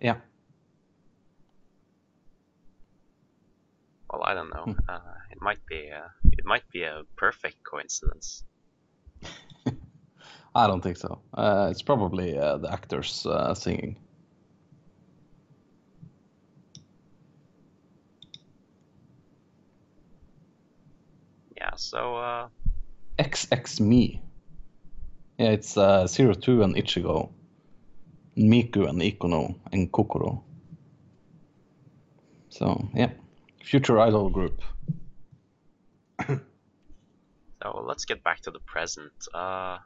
Yeah. 0.00 0.16
Well, 4.10 4.22
I 4.24 4.34
don't 4.34 4.50
know. 4.50 4.64
Hmm. 4.64 4.78
Uh, 4.88 5.14
it 5.30 5.40
might 5.40 5.64
be 5.66 5.88
a, 5.88 6.10
it 6.24 6.44
might 6.44 6.68
be 6.72 6.82
a 6.82 7.02
perfect 7.16 7.64
coincidence. 7.64 8.44
I 10.54 10.66
don't 10.66 10.82
think 10.82 10.98
so. 10.98 11.18
Uh, 11.32 11.68
it's 11.70 11.82
probably 11.82 12.36
uh, 12.38 12.58
the 12.58 12.70
actors 12.70 13.24
uh, 13.24 13.54
singing. 13.54 13.96
Yeah. 21.56 21.70
So 21.76 22.16
uh, 22.16 22.48
XX 23.18 23.80
Me. 23.80 24.20
Yeah, 25.38 25.50
it's 25.50 25.76
uh, 25.76 26.06
Zero 26.06 26.34
Two 26.34 26.62
and 26.62 26.76
Ichigo, 26.76 27.30
Miku 28.36 28.88
and 28.88 29.00
Ikuno 29.00 29.54
and 29.72 29.90
Kokoro. 29.90 30.42
So 32.50 32.88
yeah, 32.94 33.10
future 33.64 33.98
idol 33.98 34.28
group. 34.28 34.60
so 36.28 36.38
let's 37.86 38.04
get 38.04 38.22
back 38.22 38.40
to 38.42 38.50
the 38.50 38.60
present. 38.60 39.12
Uh, 39.32 39.78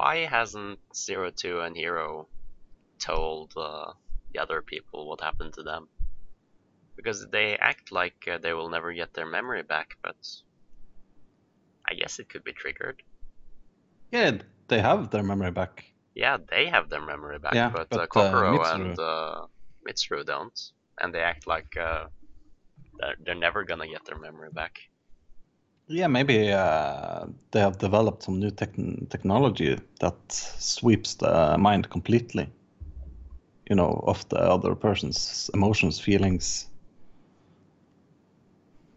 why 0.00 0.24
hasn't 0.24 0.78
Zero 0.94 1.30
Two 1.30 1.60
and 1.60 1.76
Hiro 1.76 2.28
told 2.98 3.52
uh, 3.56 3.92
the 4.32 4.40
other 4.40 4.62
people 4.62 5.08
what 5.08 5.20
happened 5.20 5.52
to 5.54 5.62
them? 5.62 5.88
Because 6.96 7.26
they 7.30 7.56
act 7.56 7.92
like 7.92 8.20
uh, 8.32 8.38
they 8.38 8.54
will 8.54 8.70
never 8.70 8.92
get 8.94 9.12
their 9.12 9.26
memory 9.26 9.62
back, 9.62 9.88
but 10.02 10.16
I 11.90 11.94
guess 11.94 12.18
it 12.18 12.28
could 12.30 12.44
be 12.44 12.52
triggered. 12.52 13.02
Yeah, 14.10 14.38
they 14.68 14.80
have 14.80 15.10
their 15.10 15.22
memory 15.22 15.50
back. 15.50 15.84
Yeah, 16.14 16.38
they 16.50 16.66
have 16.66 16.88
their 16.88 17.04
memory 17.04 17.38
back, 17.38 17.54
Yeah, 17.54 17.70
but, 17.70 17.82
uh, 17.82 17.84
but, 17.90 18.00
uh, 18.00 18.06
Kokoro 18.06 18.58
Mitsuru- 18.58 18.74
and 18.74 18.98
uh, 18.98 19.46
Mitsuru 19.86 20.24
don't, 20.24 20.58
and 21.00 21.14
they 21.14 21.20
act 21.20 21.46
like 21.46 21.76
uh, 21.76 22.06
they're, 22.98 23.16
they're 23.24 23.34
never 23.46 23.64
gonna 23.64 23.86
get 23.86 24.04
their 24.06 24.18
memory 24.18 24.50
back. 24.52 24.74
Yeah, 25.90 26.06
maybe 26.08 26.52
uh, 26.52 27.26
they 27.52 27.60
have 27.60 27.78
developed 27.78 28.22
some 28.22 28.38
new 28.40 28.50
techn 28.50 29.08
technology 29.10 29.76
that 30.00 30.16
sweeps 30.32 31.14
the 31.16 31.58
mind 31.58 31.90
completely. 31.90 32.48
You 33.70 33.76
know, 33.76 34.02
of 34.06 34.28
the 34.28 34.38
other 34.38 34.74
person's 34.74 35.50
emotions, 35.54 36.00
feelings. 36.00 36.68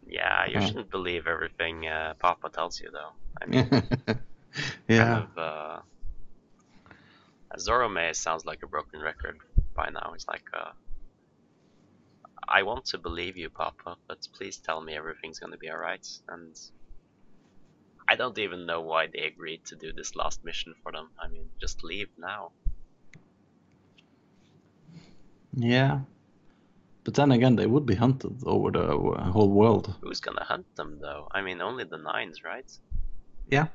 Yeah, 0.07 0.45
you 0.47 0.59
Huh. 0.59 0.61
shouldn't 0.61 0.91
believe 0.91 1.27
everything 1.27 1.87
uh, 1.87 2.15
Papa 2.19 2.49
tells 2.49 2.79
you, 2.81 2.89
though. 2.91 3.13
I 3.41 3.45
mean, 3.47 3.85
yeah. 4.87 4.95
kind 4.95 5.15
of. 5.15 5.37
Uh, 5.37 5.81
Zorome 7.57 8.15
sounds 8.15 8.45
like 8.45 8.63
a 8.63 8.67
broken 8.67 9.01
record 9.01 9.37
by 9.75 9.89
now. 9.89 10.13
It's 10.15 10.27
like, 10.27 10.45
uh, 10.53 10.71
I 12.49 12.63
want 12.63 12.85
to 12.87 12.97
believe 12.99 13.37
you, 13.37 13.49
Papa, 13.49 13.97
but 14.07 14.19
please 14.33 14.57
tell 14.59 14.81
me 14.81 14.95
everything's 14.95 15.39
gonna 15.39 15.57
be 15.57 15.71
alright. 15.71 16.05
And 16.27 16.55
I 18.07 18.15
don't 18.15 18.37
even 18.37 18.65
know 18.65 18.81
why 18.81 19.07
they 19.07 19.19
agreed 19.21 19.65
to 19.65 19.75
do 19.75 19.93
this 19.93 20.15
last 20.15 20.43
mission 20.43 20.73
for 20.83 20.91
them. 20.91 21.09
I 21.21 21.27
mean, 21.27 21.49
just 21.59 21.83
leave 21.83 22.09
now. 22.17 22.51
Yeah. 25.55 26.01
But 27.03 27.15
then 27.15 27.31
again, 27.31 27.55
they 27.55 27.65
would 27.67 27.85
be 27.85 27.95
hunted 27.95 28.41
over 28.45 28.71
the 28.71 28.97
whole 29.31 29.49
world. 29.49 29.93
Who's 30.01 30.21
gonna 30.21 30.43
hunt 30.43 30.65
them, 30.75 30.99
though? 31.01 31.27
I 31.31 31.41
mean, 31.41 31.61
only 31.61 31.83
the 31.83 31.97
nines, 31.97 32.43
right? 32.43 32.69
Yeah. 33.49 33.67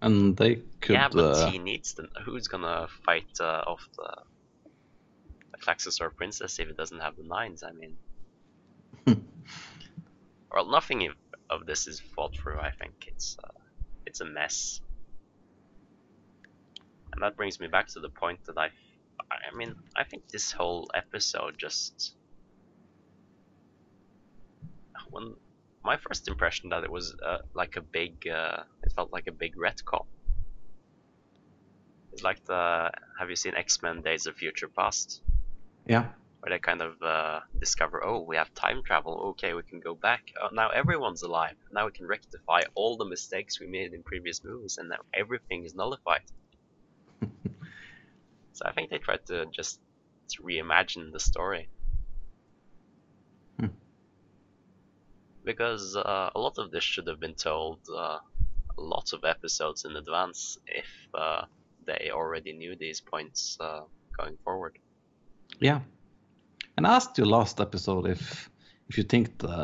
And 0.00 0.36
they 0.36 0.56
could. 0.80 0.92
yeah, 0.92 1.08
but 1.08 1.36
uh, 1.36 1.50
he 1.50 1.58
needs 1.58 1.94
them. 1.94 2.08
Who's 2.24 2.48
gonna 2.48 2.86
fight 3.04 3.26
uh, 3.40 3.62
off 3.66 3.88
the, 3.96 4.14
the 5.64 5.96
or 6.00 6.10
princess 6.10 6.58
if 6.58 6.68
he 6.68 6.74
doesn't 6.74 7.00
have 7.00 7.16
the 7.16 7.24
nines? 7.24 7.62
I 7.64 7.72
mean, 7.72 7.96
well, 10.52 10.70
nothing 10.70 11.06
of- 11.08 11.16
of 11.50 11.66
this 11.66 11.86
is 11.86 12.00
thought 12.14 12.34
through. 12.36 12.58
I 12.58 12.70
think 12.72 12.92
it's 13.06 13.36
uh, 13.42 13.48
it's 14.16 14.22
a 14.22 14.24
mess, 14.24 14.80
and 17.12 17.22
that 17.22 17.36
brings 17.36 17.60
me 17.60 17.66
back 17.66 17.88
to 17.88 18.00
the 18.00 18.08
point 18.08 18.38
that 18.46 18.56
I, 18.56 18.70
I 19.30 19.54
mean, 19.54 19.74
I 19.94 20.04
think 20.04 20.28
this 20.28 20.52
whole 20.52 20.88
episode 20.94 21.56
just 21.58 22.14
when 25.10 25.34
my 25.84 25.98
first 25.98 26.28
impression 26.28 26.70
that 26.70 26.82
it 26.82 26.90
was 26.90 27.14
uh, 27.24 27.38
like 27.54 27.76
a 27.76 27.82
big, 27.82 28.26
uh, 28.26 28.62
it 28.82 28.92
felt 28.92 29.12
like 29.12 29.26
a 29.26 29.32
big 29.32 29.54
retcon. 29.54 30.06
It's 32.12 32.22
like 32.22 32.42
the 32.46 32.90
have 33.18 33.28
you 33.28 33.36
seen 33.36 33.54
X 33.54 33.82
Men 33.82 34.00
Days 34.00 34.26
of 34.26 34.34
Future 34.36 34.68
Past? 34.68 35.20
yeah. 35.86 36.06
Where 36.46 36.54
they 36.54 36.60
kind 36.60 36.80
of 36.80 37.02
uh, 37.02 37.40
discover, 37.58 38.04
oh, 38.06 38.20
we 38.20 38.36
have 38.36 38.54
time 38.54 38.80
travel. 38.86 39.30
Okay, 39.30 39.52
we 39.52 39.64
can 39.64 39.80
go 39.80 39.96
back. 39.96 40.22
Oh, 40.40 40.46
now 40.52 40.68
everyone's 40.68 41.22
alive. 41.22 41.56
Now 41.72 41.86
we 41.86 41.90
can 41.90 42.06
rectify 42.06 42.60
all 42.76 42.96
the 42.96 43.04
mistakes 43.04 43.58
we 43.58 43.66
made 43.66 43.92
in 43.92 44.04
previous 44.04 44.44
movies, 44.44 44.76
and 44.78 44.90
now 44.90 44.98
everything 45.12 45.64
is 45.64 45.74
nullified. 45.74 46.20
so 48.52 48.64
I 48.64 48.70
think 48.74 48.90
they 48.90 48.98
tried 48.98 49.26
to 49.26 49.46
just 49.46 49.80
reimagine 50.40 51.10
the 51.10 51.18
story. 51.18 51.68
Hmm. 53.58 53.66
Because 55.44 55.96
uh, 55.96 56.30
a 56.32 56.38
lot 56.38 56.58
of 56.58 56.70
this 56.70 56.84
should 56.84 57.08
have 57.08 57.18
been 57.18 57.34
told 57.34 57.80
uh, 57.92 58.18
lots 58.78 59.12
of 59.12 59.24
episodes 59.24 59.84
in 59.84 59.96
advance 59.96 60.58
if 60.68 60.86
uh, 61.12 61.46
they 61.84 62.10
already 62.12 62.52
knew 62.52 62.76
these 62.78 63.00
points 63.00 63.56
uh, 63.58 63.80
going 64.16 64.36
forward. 64.44 64.78
Yeah. 65.58 65.80
And 66.76 66.86
I 66.86 66.96
asked 66.96 67.18
you 67.18 67.24
last 67.24 67.60
episode 67.60 68.06
if 68.06 68.50
if 68.88 68.98
you 68.98 69.04
think 69.04 69.38
the 69.38 69.56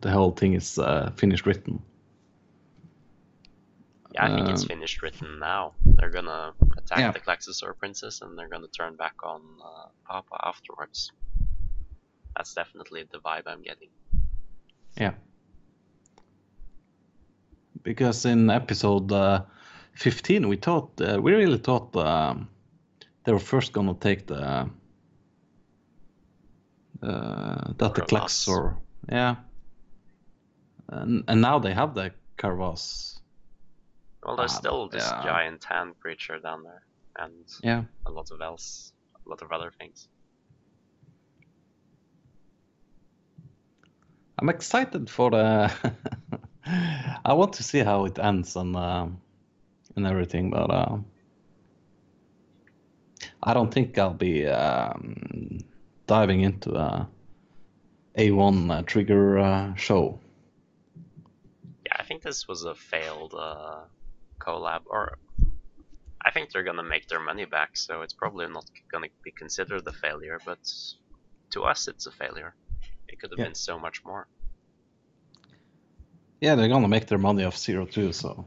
the 0.00 0.10
whole 0.10 0.30
thing 0.32 0.54
is 0.54 0.78
uh, 0.78 1.10
finished 1.16 1.46
written. 1.46 1.82
Yeah, 4.14 4.26
I 4.26 4.34
think 4.34 4.48
it's 4.50 4.62
Um, 4.62 4.68
finished 4.68 5.00
written 5.02 5.38
now. 5.38 5.72
They're 5.84 6.10
gonna 6.10 6.52
attack 6.76 6.98
Yeah. 6.98 7.12
the 7.12 7.20
Klaxosaur 7.20 7.74
princess 7.78 8.20
and 8.22 8.36
they're 8.38 8.48
gonna 8.48 8.68
turn 8.68 8.96
back 8.96 9.14
on 9.24 9.40
uh, 9.64 9.88
Papa 10.06 10.36
afterwards. 10.44 11.12
That's 12.36 12.52
definitely 12.54 13.04
the 13.10 13.18
vibe 13.18 13.46
I'm 13.46 13.62
getting. 13.62 13.88
Yeah. 15.00 15.14
Because 17.82 18.26
in 18.26 18.50
episode 18.50 19.10
uh, 19.12 19.42
15, 19.94 20.48
we 20.48 20.56
thought 20.56 21.00
uh, 21.00 21.18
we 21.20 21.32
really 21.32 21.58
thought 21.58 21.96
um, 21.96 22.48
they 23.24 23.32
were 23.32 23.38
first 23.40 23.72
gonna 23.72 23.94
take 23.94 24.26
the 24.26 24.68
uh, 27.02 27.72
that 27.78 27.94
the 27.94 28.02
Crevasse. 28.02 28.46
Klaxor, 28.46 28.76
yeah, 29.10 29.36
and, 30.88 31.24
and 31.28 31.40
now 31.40 31.58
they 31.58 31.74
have 31.74 31.94
the 31.94 32.12
Carvas, 32.36 33.20
Well, 34.22 34.36
there's 34.36 34.52
Ah, 34.52 34.58
still 34.58 34.88
this 34.88 35.04
yeah. 35.04 35.22
giant 35.24 35.64
hand 35.64 35.94
creature 36.00 36.38
down 36.38 36.62
there, 36.62 36.82
and 37.18 37.46
yeah. 37.62 37.84
a 38.06 38.10
lot 38.10 38.30
of 38.30 38.40
else, 38.40 38.92
a 39.26 39.28
lot 39.28 39.42
of 39.42 39.52
other 39.52 39.70
things. 39.78 40.08
I'm 44.38 44.48
excited 44.48 45.08
for 45.10 45.30
the. 45.30 45.70
I 47.24 47.32
want 47.34 47.52
to 47.54 47.62
see 47.62 47.80
how 47.80 48.04
it 48.06 48.18
ends 48.18 48.56
and 48.56 48.74
um 48.76 49.20
and 49.96 50.06
everything, 50.06 50.50
but 50.50 50.70
uh, 50.70 50.98
I 53.42 53.54
don't 53.54 53.72
think 53.72 53.98
I'll 53.98 54.14
be 54.14 54.46
um, 54.46 55.58
diving 56.06 56.42
into 56.42 56.74
a 56.74 57.08
A1 58.18 58.70
uh, 58.70 58.82
trigger 58.82 59.38
uh, 59.38 59.74
show. 59.74 60.20
Yeah, 61.86 61.96
I 61.98 62.04
think 62.04 62.22
this 62.22 62.46
was 62.48 62.64
a 62.64 62.74
failed 62.74 63.34
uh, 63.34 63.84
collab, 64.40 64.82
or 64.86 65.18
I 66.24 66.30
think 66.30 66.50
they're 66.50 66.64
gonna 66.64 66.82
make 66.82 67.08
their 67.08 67.20
money 67.20 67.44
back, 67.44 67.76
so 67.76 68.02
it's 68.02 68.14
probably 68.14 68.46
not 68.48 68.64
gonna 68.90 69.08
be 69.24 69.32
considered 69.32 69.86
a 69.86 69.92
failure. 69.92 70.38
But 70.44 70.58
to 71.52 71.62
us, 71.64 71.88
it's 71.88 72.06
a 72.06 72.12
failure. 72.12 72.54
It 73.08 73.20
could 73.20 73.30
have 73.30 73.38
Yeah. 73.38 73.46
been 73.46 73.54
so 73.54 73.78
much 73.78 74.02
more. 74.04 74.28
Yeah, 76.40 76.56
they're 76.56 76.68
gonna 76.68 76.88
make 76.88 77.06
their 77.06 77.18
money 77.18 77.44
off 77.44 77.56
Zero 77.56 77.86
Two, 77.86 78.12
so 78.12 78.46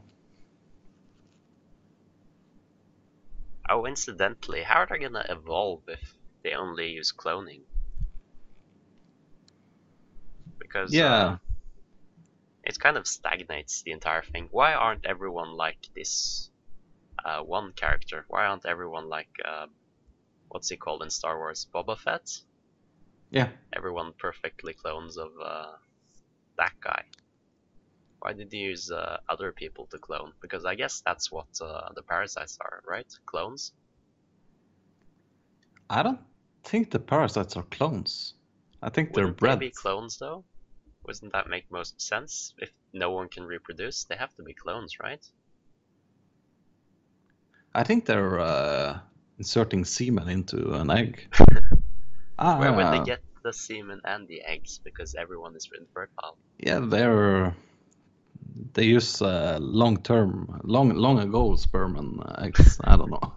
Oh, 3.68 3.84
incidentally, 3.86 4.62
how 4.62 4.80
are 4.80 4.86
they 4.86 4.98
gonna 4.98 5.26
evolve 5.28 5.82
if 5.88 6.15
they 6.46 6.54
only 6.54 6.90
use 6.90 7.12
cloning? 7.12 7.62
Because 10.60 10.94
yeah. 10.94 11.14
uh, 11.14 11.36
it 12.62 12.78
kind 12.78 12.96
of 12.96 13.06
stagnates 13.06 13.82
the 13.82 13.90
entire 13.90 14.22
thing. 14.22 14.48
Why 14.52 14.74
aren't 14.74 15.06
everyone 15.06 15.52
like 15.56 15.82
this 15.96 16.50
uh, 17.24 17.40
one 17.40 17.72
character? 17.72 18.24
Why 18.28 18.46
aren't 18.46 18.64
everyone 18.64 19.08
like 19.08 19.32
uh, 19.44 19.66
what's 20.48 20.68
he 20.68 20.76
called 20.76 21.02
in 21.02 21.10
Star 21.10 21.36
Wars, 21.36 21.66
Boba 21.74 21.98
Fett? 21.98 22.28
Yeah. 23.30 23.48
Everyone 23.74 24.12
perfectly 24.16 24.72
clones 24.72 25.16
of 25.16 25.32
uh, 25.44 25.72
that 26.58 26.74
guy. 26.80 27.02
Why 28.20 28.34
did 28.34 28.52
you 28.52 28.68
use 28.70 28.90
uh, 28.92 29.18
other 29.28 29.50
people 29.50 29.86
to 29.90 29.98
clone? 29.98 30.32
Because 30.40 30.64
I 30.64 30.76
guess 30.76 31.02
that's 31.04 31.32
what 31.32 31.48
uh, 31.60 31.88
the 31.96 32.02
parasites 32.02 32.56
are, 32.60 32.82
right? 32.86 33.12
Clones. 33.26 33.72
I 35.90 36.02
don't 36.02 36.20
think 36.66 36.90
the 36.90 36.98
parasites 36.98 37.56
are 37.56 37.62
clones. 37.64 38.34
I 38.82 38.90
think 38.90 39.14
they're 39.14 39.24
Wouldn't 39.24 39.38
bred. 39.38 39.60
they 39.60 39.66
be 39.66 39.70
clones 39.70 40.18
though? 40.18 40.44
Wouldn't 41.04 41.32
that 41.32 41.48
make 41.48 41.70
most 41.70 42.00
sense? 42.00 42.54
If 42.58 42.70
no 42.92 43.12
one 43.12 43.28
can 43.28 43.44
reproduce, 43.44 44.04
they 44.04 44.16
have 44.16 44.34
to 44.36 44.42
be 44.42 44.52
clones, 44.54 44.98
right? 45.00 45.24
I 47.74 47.84
think 47.84 48.06
they're 48.06 48.40
uh, 48.40 48.98
inserting 49.38 49.84
semen 49.84 50.28
into 50.28 50.74
an 50.74 50.90
egg. 50.90 51.28
ah, 52.38 52.58
Where 52.58 52.72
would 52.72 52.92
they 52.92 53.04
get 53.04 53.20
the 53.44 53.52
semen 53.52 54.00
and 54.04 54.26
the 54.26 54.42
eggs? 54.42 54.80
Because 54.82 55.14
everyone 55.14 55.54
is 55.54 55.68
infertile. 55.78 56.36
Yeah, 56.58 56.80
they're 56.80 57.54
they 58.74 58.84
use 58.84 59.22
uh, 59.22 59.58
long 59.60 60.02
term, 60.02 60.60
long 60.64 60.90
long 60.94 61.18
ago 61.18 61.56
sperm 61.56 61.96
and 61.96 62.22
eggs. 62.38 62.80
I 62.84 62.96
don't 62.96 63.10
know. 63.10 63.32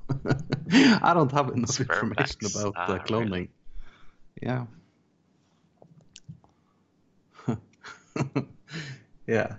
I 1.02 1.14
don't 1.14 1.32
have 1.32 1.50
enough 1.50 1.72
Sperm 1.72 2.12
information 2.12 2.16
banks. 2.16 2.56
about 2.56 2.76
Ah, 2.76 2.94
uh, 2.94 3.00
really? 3.10 3.26
cloning. 3.26 3.50
Yeah. 4.42 4.66
yeah. 9.28 9.56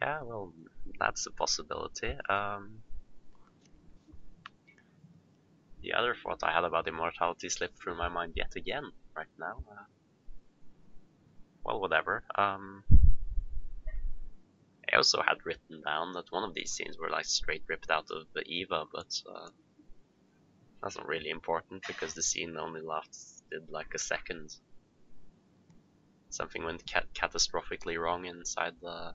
Yeah, 0.00 0.22
well, 0.22 0.52
that's 1.00 1.26
a 1.26 1.32
possibility. 1.32 2.16
Um, 2.28 2.82
the 5.82 5.92
other 5.92 6.14
thought 6.14 6.38
I 6.42 6.52
had 6.52 6.64
about 6.64 6.88
immortality 6.88 7.48
slipped 7.48 7.78
through 7.82 7.96
my 7.96 8.08
mind 8.08 8.34
yet 8.36 8.52
again 8.56 8.84
right 9.16 9.26
now. 9.38 9.62
Uh, 9.70 9.84
well, 11.68 11.80
whatever. 11.80 12.24
Um, 12.36 12.82
I 14.90 14.96
also 14.96 15.20
had 15.20 15.36
written 15.44 15.82
down 15.84 16.14
that 16.14 16.24
one 16.30 16.44
of 16.44 16.54
these 16.54 16.72
scenes 16.72 16.96
were 16.98 17.10
like 17.10 17.26
straight 17.26 17.62
ripped 17.68 17.90
out 17.90 18.06
of 18.10 18.26
Eva, 18.46 18.84
but 18.90 19.12
uh, 19.30 19.50
that's 20.82 20.96
not 20.96 21.06
really 21.06 21.28
important 21.28 21.82
because 21.86 22.14
the 22.14 22.22
scene 22.22 22.56
only 22.56 22.80
lasted 22.80 23.68
like 23.68 23.92
a 23.94 23.98
second. 23.98 24.50
Something 26.30 26.64
went 26.64 26.86
cat- 26.86 27.12
catastrophically 27.14 27.98
wrong 27.98 28.24
inside 28.24 28.74
the 28.80 29.12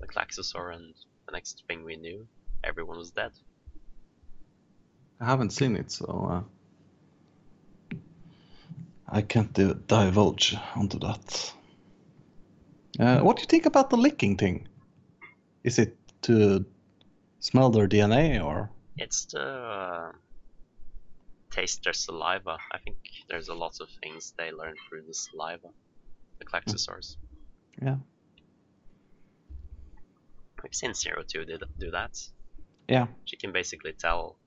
the 0.00 0.08
Klaxosaur, 0.08 0.74
and 0.74 0.94
the 1.26 1.32
next 1.32 1.62
thing 1.68 1.84
we 1.84 1.94
knew, 1.94 2.26
everyone 2.64 2.98
was 2.98 3.12
dead. 3.12 3.30
I 5.20 5.26
haven't 5.26 5.50
seen 5.50 5.76
it, 5.76 5.92
so 5.92 6.28
uh, 6.28 6.42
I 9.12 9.20
can't 9.20 9.52
di- 9.52 9.74
divulge 9.86 10.56
onto 10.74 10.98
that. 11.00 11.52
Uh, 12.98 13.20
what 13.20 13.36
do 13.36 13.42
you 13.42 13.46
think 13.46 13.66
about 13.66 13.90
the 13.90 13.96
licking 13.96 14.38
thing? 14.38 14.66
Is 15.64 15.78
it 15.78 15.96
to 16.22 16.64
smell 17.40 17.70
their 17.70 17.86
DNA 17.86 18.42
or? 18.42 18.70
It's 18.96 19.26
to 19.26 19.40
uh, 19.40 20.12
taste 21.50 21.84
their 21.84 21.92
saliva. 21.92 22.56
I 22.72 22.78
think 22.78 22.96
there's 23.28 23.48
a 23.48 23.54
lot 23.54 23.80
of 23.80 23.88
things 24.02 24.32
they 24.38 24.50
learn 24.50 24.74
through 24.88 25.02
the 25.06 25.14
saliva, 25.14 25.68
the 26.38 26.46
Klaxosaurs. 26.46 27.16
Yeah. 27.80 27.96
We've 30.62 30.74
seen 30.74 30.94
Zero 30.94 31.22
Two 31.26 31.44
did 31.44 31.62
do 31.78 31.90
that. 31.90 32.18
Yeah. 32.88 33.06
She 33.24 33.36
can 33.36 33.52
basically 33.52 33.92
tell 33.92 34.38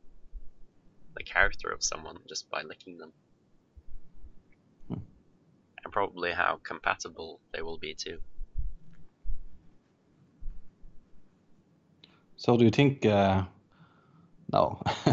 the 1.16 1.24
character 1.24 1.70
of 1.70 1.84
someone 1.84 2.18
just 2.28 2.50
by 2.50 2.62
licking 2.64 2.98
them. 2.98 3.12
And 5.86 5.94
probably 5.94 6.32
how 6.32 6.60
compatible 6.64 7.40
they 7.54 7.62
will 7.62 7.78
be 7.78 7.94
too. 7.94 8.18
So 12.38 12.58
do 12.58 12.66
you 12.66 12.72
think? 12.72 13.06
Uh, 13.06 13.44
no. 14.52 14.82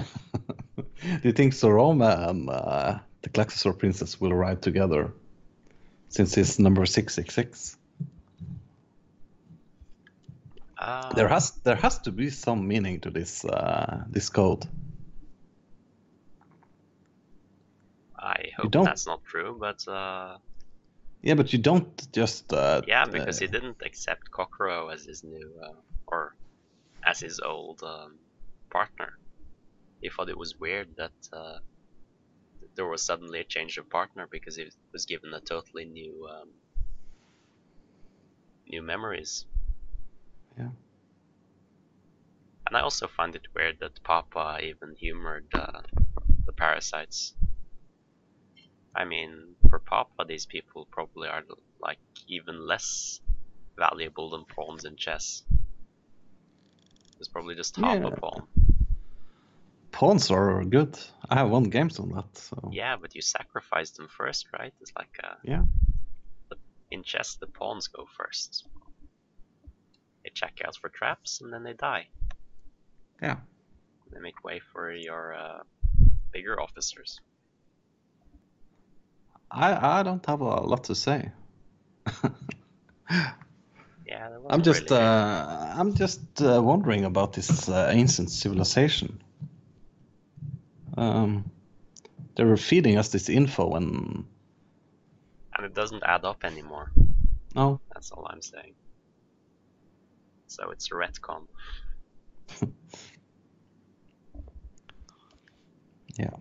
do 0.77 1.21
you 1.23 1.33
think 1.33 1.53
Zorome 1.53 2.03
and 2.29 2.49
uh, 2.49 2.99
the 3.21 3.29
Klaxosaur 3.29 3.79
princess 3.79 4.19
will 4.19 4.33
ride 4.33 4.63
together? 4.63 5.13
Since 6.09 6.39
it's 6.39 6.59
number 6.59 6.87
six 6.87 7.15
six 7.15 7.35
six. 7.35 7.77
Uh, 10.79 11.13
There 11.15 11.29
has 11.29 11.51
there 11.65 11.77
has 11.77 11.99
to 12.01 12.13
be 12.13 12.31
some 12.31 12.67
meaning 12.67 13.01
to 13.01 13.11
this 13.11 13.45
uh, 13.45 14.05
this 14.09 14.31
code. 14.31 14.67
I 18.19 18.53
hope 18.57 18.73
that's 18.73 19.07
not 19.07 19.23
true, 19.25 19.57
but 19.59 19.87
uh, 19.87 20.39
Yeah, 21.23 21.35
but 21.35 21.53
you 21.53 21.59
don't 21.59 22.13
just. 22.13 22.53
Uh, 22.53 22.83
yeah, 22.87 23.05
because 23.07 23.37
uh, 23.37 23.41
he 23.41 23.47
didn't 23.47 23.81
accept 23.85 24.31
Kokoro 24.31 24.89
as 24.89 25.05
his 25.05 25.23
new, 25.23 25.53
uh, 25.63 25.81
or 26.09 26.35
as 27.07 27.21
his 27.21 27.39
old 27.41 27.81
um, 27.85 28.19
partner. 28.73 29.13
He 30.01 30.11
thought 30.11 30.29
it 30.29 30.37
was 30.37 30.59
weird 30.59 30.89
that 30.97 31.13
uh, 31.33 31.59
there 32.75 32.87
was 32.87 33.03
suddenly 33.03 33.41
a 33.41 33.45
change 33.45 33.79
of 33.79 33.89
partner 33.89 34.27
because 34.31 34.57
he 34.57 34.67
was 34.93 35.07
given 35.07 35.33
a 35.33 35.41
totally 35.41 35.85
new, 35.85 36.29
um, 36.29 36.49
new 38.69 38.83
memories. 38.83 39.47
Yeah. 40.59 40.71
And 42.67 42.77
I 42.77 42.81
also 42.81 43.07
find 43.07 43.37
it 43.37 43.47
weird 43.55 43.77
that 43.81 44.03
Papa 44.03 44.59
even 44.63 44.97
humored 44.99 45.47
uh, 45.55 45.83
the 46.47 46.53
parasites. 46.53 47.35
I 48.95 49.05
mean, 49.05 49.55
for 49.71 49.79
Papa, 49.79 50.25
these 50.29 50.47
people 50.47 50.87
probably 50.91 51.29
are 51.29 51.43
like 51.81 51.99
even 52.29 52.67
less 52.67 53.21
valuable 53.79 54.31
than 54.31 54.45
pawns 54.45 54.85
in 54.85 54.97
chess. 54.97 55.43
It's 57.19 57.29
probably 57.29 57.55
just 57.55 57.77
half 57.77 57.99
Yeah. 58.01 58.09
a 58.09 58.11
pawn. 58.17 58.47
Pawns 59.93 60.31
are 60.31 60.65
good. 60.65 60.99
I 61.29 61.37
have 61.37 61.51
won 61.51 61.65
games 61.65 61.99
on 61.99 62.11
that. 62.11 62.37
So 62.37 62.71
Yeah, 62.73 62.97
but 63.01 63.15
you 63.15 63.23
sacrifice 63.23 63.91
them 63.93 64.09
first, 64.09 64.47
right? 64.59 64.73
It's 64.81 64.93
like 64.97 65.15
uh, 65.23 65.35
Yeah. 65.45 65.65
in 66.91 67.03
chess, 67.03 67.37
the 67.37 67.47
pawns 67.47 67.89
go 67.89 68.07
first. 68.19 68.67
They 70.25 70.31
check 70.35 70.61
out 70.67 70.77
for 70.77 70.91
traps 70.91 71.41
and 71.41 71.53
then 71.53 71.63
they 71.63 71.73
die. 71.75 72.09
Yeah. 73.23 73.39
They 74.13 74.21
make 74.21 74.45
way 74.45 74.61
for 74.73 74.93
your 74.93 75.35
uh, 75.35 75.63
bigger 76.33 76.61
officers. 76.61 77.19
I 79.53 80.01
I 80.01 80.03
don't 80.03 80.25
have 80.27 80.41
a 80.41 80.45
lot 80.45 80.85
to 80.85 80.95
say. 80.95 81.31
Yeah, 84.05 84.29
I'm 84.51 84.63
just 84.63 84.91
really- 84.91 85.01
uh, 85.01 85.75
I'm 85.79 85.95
just 85.95 86.21
uh, 86.43 86.61
wondering 86.63 87.05
about 87.05 87.33
this 87.33 87.69
uh, 87.69 87.89
ancient 87.93 88.31
civilization. 88.31 89.23
Um, 90.99 91.51
they 92.37 92.45
were 92.45 92.57
feeding 92.59 92.99
us 92.99 93.09
this 93.09 93.29
info 93.29 93.75
and 93.75 94.25
and 95.57 95.67
it 95.67 95.75
doesn't 95.75 96.03
add 96.05 96.25
up 96.25 96.45
anymore. 96.45 96.91
no, 97.55 97.81
That's 97.95 98.11
all 98.11 98.27
I'm 98.29 98.43
saying. 98.43 98.75
So 100.47 100.71
it's 100.71 100.91
a 100.91 100.95
retcon. 100.95 101.47
Yeah. 106.19 106.37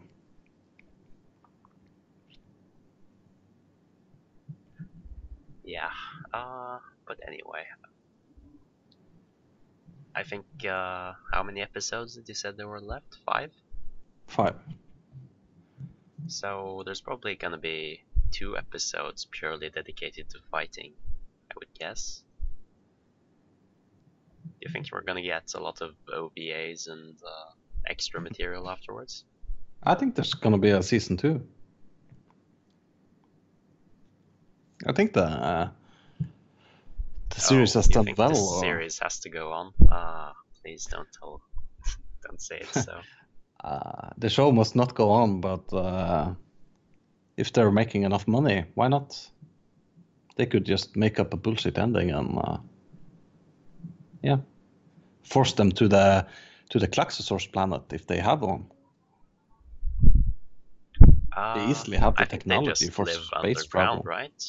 Yeah. 5.71 5.89
Uh, 6.33 6.79
but 7.07 7.17
anyway. 7.25 7.63
I 10.13 10.23
think, 10.23 10.45
uh, 10.65 11.13
how 11.31 11.43
many 11.43 11.61
episodes 11.61 12.15
did 12.15 12.27
you 12.27 12.35
said 12.35 12.57
there 12.57 12.67
were 12.67 12.81
left? 12.81 13.17
Five? 13.25 13.51
five. 14.27 14.55
So 16.27 16.83
there's 16.85 16.99
probably 17.01 17.35
gonna 17.35 17.57
be 17.57 18.01
two 18.31 18.57
episodes 18.57 19.27
purely 19.31 19.69
dedicated 19.69 20.29
to 20.31 20.39
fighting. 20.51 20.91
I 21.49 21.53
would 21.57 21.73
guess. 21.79 22.23
Do 24.43 24.67
you 24.67 24.71
think 24.73 24.87
we're 24.91 25.03
gonna 25.03 25.21
get 25.21 25.53
a 25.55 25.59
lot 25.59 25.81
of 25.81 25.91
OVAs 26.13 26.89
and 26.89 27.15
uh, 27.23 27.51
extra 27.87 28.19
material 28.19 28.69
afterwards? 28.69 29.23
I 29.83 29.95
think 29.95 30.15
there's 30.15 30.33
gonna 30.33 30.57
be 30.57 30.71
a 30.71 30.83
season 30.83 31.15
two. 31.15 31.47
I 34.85 34.93
think 34.93 35.13
the 35.13 35.23
uh, 35.23 35.69
the 37.29 37.39
series 37.41 37.75
Oh, 37.75 37.79
has 37.79 37.87
done 37.87 38.13
well. 38.17 38.29
The 38.29 38.35
or- 38.35 38.61
series 38.61 38.99
has 38.99 39.19
to 39.19 39.29
go 39.29 39.51
on. 39.51 39.73
Ah, 39.91 40.33
please 40.61 40.87
don't 40.91 41.07
tell, 41.19 41.41
don't 42.27 42.41
say 42.41 42.57
it. 42.57 42.73
So 42.73 43.01
uh, 43.63 44.09
the 44.17 44.29
show 44.29 44.51
must 44.51 44.75
not 44.75 44.95
go 44.95 45.11
on, 45.11 45.41
but 45.41 45.73
uh, 45.73 46.33
if 47.37 47.51
they're 47.53 47.71
making 47.71 48.03
enough 48.03 48.27
money, 48.27 48.65
why 48.75 48.87
not? 48.87 49.31
They 50.37 50.45
could 50.45 50.65
just 50.65 50.95
make 50.95 51.19
up 51.19 51.33
a 51.33 51.37
bullshit 51.37 51.77
ending 51.77 52.11
and 52.11 52.37
uh, 52.37 52.57
yeah, 54.23 54.37
force 55.23 55.53
them 55.53 55.71
to 55.71 55.87
the 55.87 56.25
to 56.69 56.79
the 56.79 56.87
Klaxosaurus 56.87 57.51
planet 57.51 57.93
if 57.93 58.07
they 58.07 58.17
have 58.17 58.41
one. 58.41 58.65
uh, 61.35 61.67
easily 61.69 61.97
have 61.97 62.15
the 62.15 62.25
technology 62.25 62.85
they 62.85 62.91
for 62.91 63.05
space 63.05 63.65
travel. 63.65 64.01
right? 64.03 64.43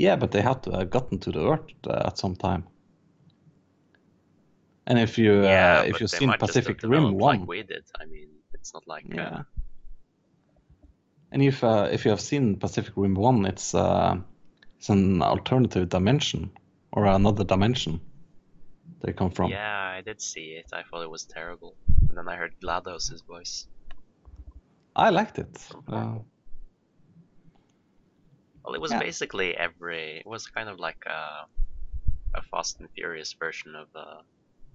Yeah, 0.00 0.16
but 0.16 0.30
they 0.30 0.40
had 0.40 0.62
to 0.62 0.70
have 0.70 0.88
gotten 0.88 1.18
to 1.18 1.30
the 1.30 1.46
Earth 1.46 1.74
uh, 1.86 2.04
at 2.06 2.16
some 2.16 2.34
time. 2.34 2.64
And 4.86 4.98
if 4.98 5.18
you 5.18 5.44
yeah, 5.44 5.80
uh, 5.80 5.82
if 5.82 6.00
you've 6.00 6.10
seen 6.10 6.28
might 6.28 6.40
just 6.40 6.54
have 6.54 6.64
Pacific 6.64 6.90
Rim 6.90 7.18
one, 7.18 7.40
like 7.40 7.48
we 7.48 7.62
did. 7.62 7.84
I 8.00 8.06
mean, 8.06 8.28
it's 8.54 8.72
not 8.72 8.88
like 8.88 9.04
yeah. 9.14 9.28
uh, 9.28 9.42
And 11.32 11.42
if 11.42 11.62
uh, 11.62 11.88
if 11.92 12.06
you 12.06 12.10
have 12.12 12.20
seen 12.20 12.56
Pacific 12.56 12.94
Rim 12.96 13.14
one, 13.14 13.44
it's 13.44 13.74
uh, 13.74 14.16
it's 14.78 14.88
an 14.88 15.20
alternative 15.20 15.90
dimension 15.90 16.50
or 16.92 17.04
another 17.04 17.44
dimension 17.44 18.00
they 19.02 19.12
come 19.12 19.30
from. 19.30 19.50
yeah, 19.50 19.96
I 19.98 20.00
did 20.00 20.22
see 20.22 20.56
it. 20.60 20.68
I 20.72 20.82
thought 20.82 21.02
it 21.02 21.10
was 21.10 21.24
terrible, 21.24 21.74
and 22.08 22.16
then 22.16 22.26
I 22.26 22.36
heard 22.36 22.54
GLaDOS' 22.62 23.22
voice. 23.26 23.66
I 24.96 25.10
liked 25.10 25.38
it. 25.38 25.54
Well, 28.64 28.74
it 28.74 28.80
was 28.80 28.92
Yeah. 28.92 29.00
basically 29.00 29.56
every. 29.56 30.18
It 30.20 30.26
was 30.26 30.46
kind 30.46 30.68
of 30.68 30.78
like 30.78 31.02
a, 31.06 31.46
a 32.34 32.42
Fast 32.50 32.80
and 32.80 32.90
Furious 32.92 33.34
version 33.34 33.74
of 33.76 33.88
uh, 33.94 34.22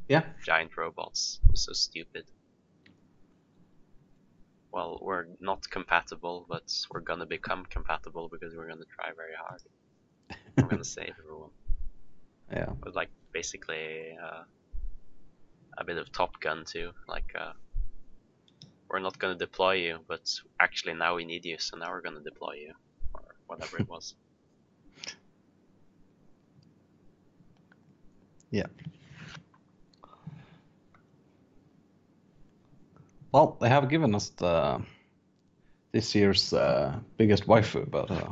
yeah, 0.07 0.23
giant 0.45 0.77
robots. 0.77 1.39
It 1.45 1.51
was 1.51 1.63
so 1.65 1.73
stupid. 1.73 2.25
Well, 4.71 4.99
we're 5.01 5.25
not 5.39 5.67
compatible, 5.71 6.45
but 6.47 6.71
we're 6.91 6.99
gonna 7.01 7.25
become 7.25 7.65
compatible 7.65 8.29
because 8.29 8.55
we're 8.55 8.67
gonna 8.67 8.85
try 8.95 9.11
very 9.15 9.33
hard. 9.35 9.61
We're 10.61 10.69
gonna 10.69 10.83
save 10.85 11.15
everyone. 11.19 11.51
yeah. 12.51 12.71
It 12.71 12.85
was 12.85 12.95
like 12.95 13.09
basically 13.33 14.15
uh, 14.21 14.43
a 15.77 15.83
bit 15.85 15.97
of 15.97 16.11
Top 16.11 16.39
Gun 16.41 16.63
too. 16.65 16.91
Like, 17.07 17.31
uh, 17.39 17.53
we're 18.89 18.99
not 18.99 19.19
gonna 19.19 19.35
deploy 19.37 19.73
you, 19.73 19.99
but 20.07 20.21
actually 20.59 20.93
now 20.93 21.15
we 21.15 21.25
need 21.25 21.45
you, 21.45 21.57
so 21.59 21.77
now 21.77 21.89
we're 21.89 22.01
gonna 22.01 22.21
deploy 22.23 22.53
you, 22.55 22.73
whatever 23.47 23.77
it 23.77 23.87
was. 23.87 24.15
Yeah. 28.51 28.67
Well, 33.31 33.57
they 33.59 33.69
have 33.69 33.89
given 33.89 34.15
us 34.15 34.29
the 34.29 34.81
this 35.91 36.15
year's 36.15 36.53
uh, 36.53 36.99
biggest 37.17 37.47
waifu, 37.47 37.89
but 37.89 38.11
uh, 38.11 38.31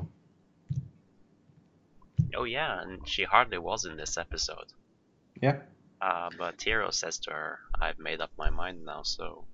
Oh 2.36 2.44
yeah, 2.46 2.82
and 2.82 3.08
she 3.08 3.24
hardly 3.24 3.58
was 3.58 3.86
in 3.86 3.96
this 3.98 4.18
episode. 4.18 4.72
yeah, 5.42 5.60
Uh, 6.02 6.30
but 6.38 6.62
Hiro 6.62 6.92
says 6.92 7.20
to 7.20 7.32
her, 7.32 7.60
"I've 7.80 8.00
made 8.00 8.22
up 8.22 8.32
my 8.38 8.50
mind 8.50 8.86
now." 8.86 9.04
So 9.04 9.46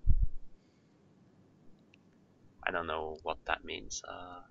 I 2.65 2.72
don't 2.72 2.88
know 2.88 3.17
what 3.24 3.38
that 3.45 3.63
means. 3.63 4.02
Uh, 4.08 4.41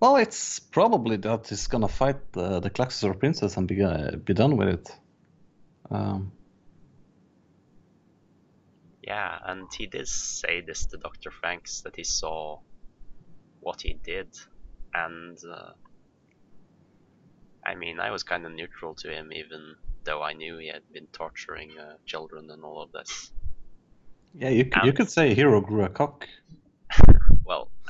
Well, 0.00 0.16
it's 0.16 0.58
probably 0.58 1.16
that 1.18 1.48
he's 1.48 1.66
gonna 1.66 1.88
fight 1.88 2.32
the, 2.32 2.60
the 2.60 2.70
Klaxosaur 2.70 3.18
princess 3.18 3.56
and 3.56 3.68
be, 3.68 3.82
uh, 3.82 4.16
be 4.16 4.32
done 4.34 4.56
with 4.56 4.68
it. 4.68 4.90
Um, 5.90 6.32
yeah, 9.02 9.38
and 9.46 9.68
he 9.76 9.86
did 9.86 10.08
say 10.08 10.60
this 10.62 10.86
to 10.86 10.96
Doctor 10.96 11.30
Franxx 11.30 11.82
that 11.82 11.96
he 11.96 12.04
saw 12.04 12.60
what 13.60 13.82
he 13.82 13.94
did, 14.02 14.28
and 14.94 15.36
uh, 15.44 15.72
I 17.66 17.74
mean, 17.74 18.00
I 18.00 18.10
was 18.10 18.22
kind 18.22 18.46
of 18.46 18.52
neutral 18.52 18.94
to 18.96 19.10
him, 19.10 19.32
even 19.32 19.74
though 20.04 20.22
I 20.22 20.32
knew 20.32 20.56
he 20.58 20.68
had 20.68 20.82
been 20.92 21.06
torturing 21.12 21.72
uh, 21.78 21.96
children 22.06 22.50
and 22.50 22.64
all 22.64 22.80
of 22.82 22.90
this. 22.92 23.32
yeah, 24.34 24.48
you 24.48 24.64
could, 24.64 24.82
you 24.84 24.88
And- 24.90 24.96
could 24.96 25.10
say 25.10 25.34
Hiro 25.34 25.60
grew 25.60 25.84
a 25.84 25.88
cock. 25.90 26.26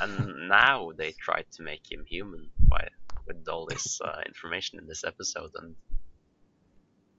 And 0.00 0.48
now 0.48 0.92
they 0.96 1.12
tried 1.12 1.46
to 1.52 1.62
make 1.62 1.90
him 1.90 2.04
human 2.08 2.50
by 2.68 2.88
with 3.26 3.46
all 3.48 3.66
this 3.66 4.00
uh, 4.00 4.20
information 4.26 4.78
in 4.78 4.86
this 4.86 5.04
episode, 5.04 5.50
and 5.56 5.76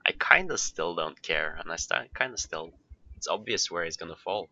I 0.05 0.11
kind 0.17 0.51
of 0.51 0.59
still 0.59 0.95
don't 0.95 1.21
care, 1.21 1.55
and 1.59 1.71
I 1.71 1.75
st- 1.75 2.13
kind 2.13 2.33
of 2.33 2.39
still. 2.39 2.71
It's 3.15 3.27
obvious 3.27 3.69
where 3.69 3.85
he's 3.85 3.97
gonna 3.97 4.15
fall. 4.15 4.47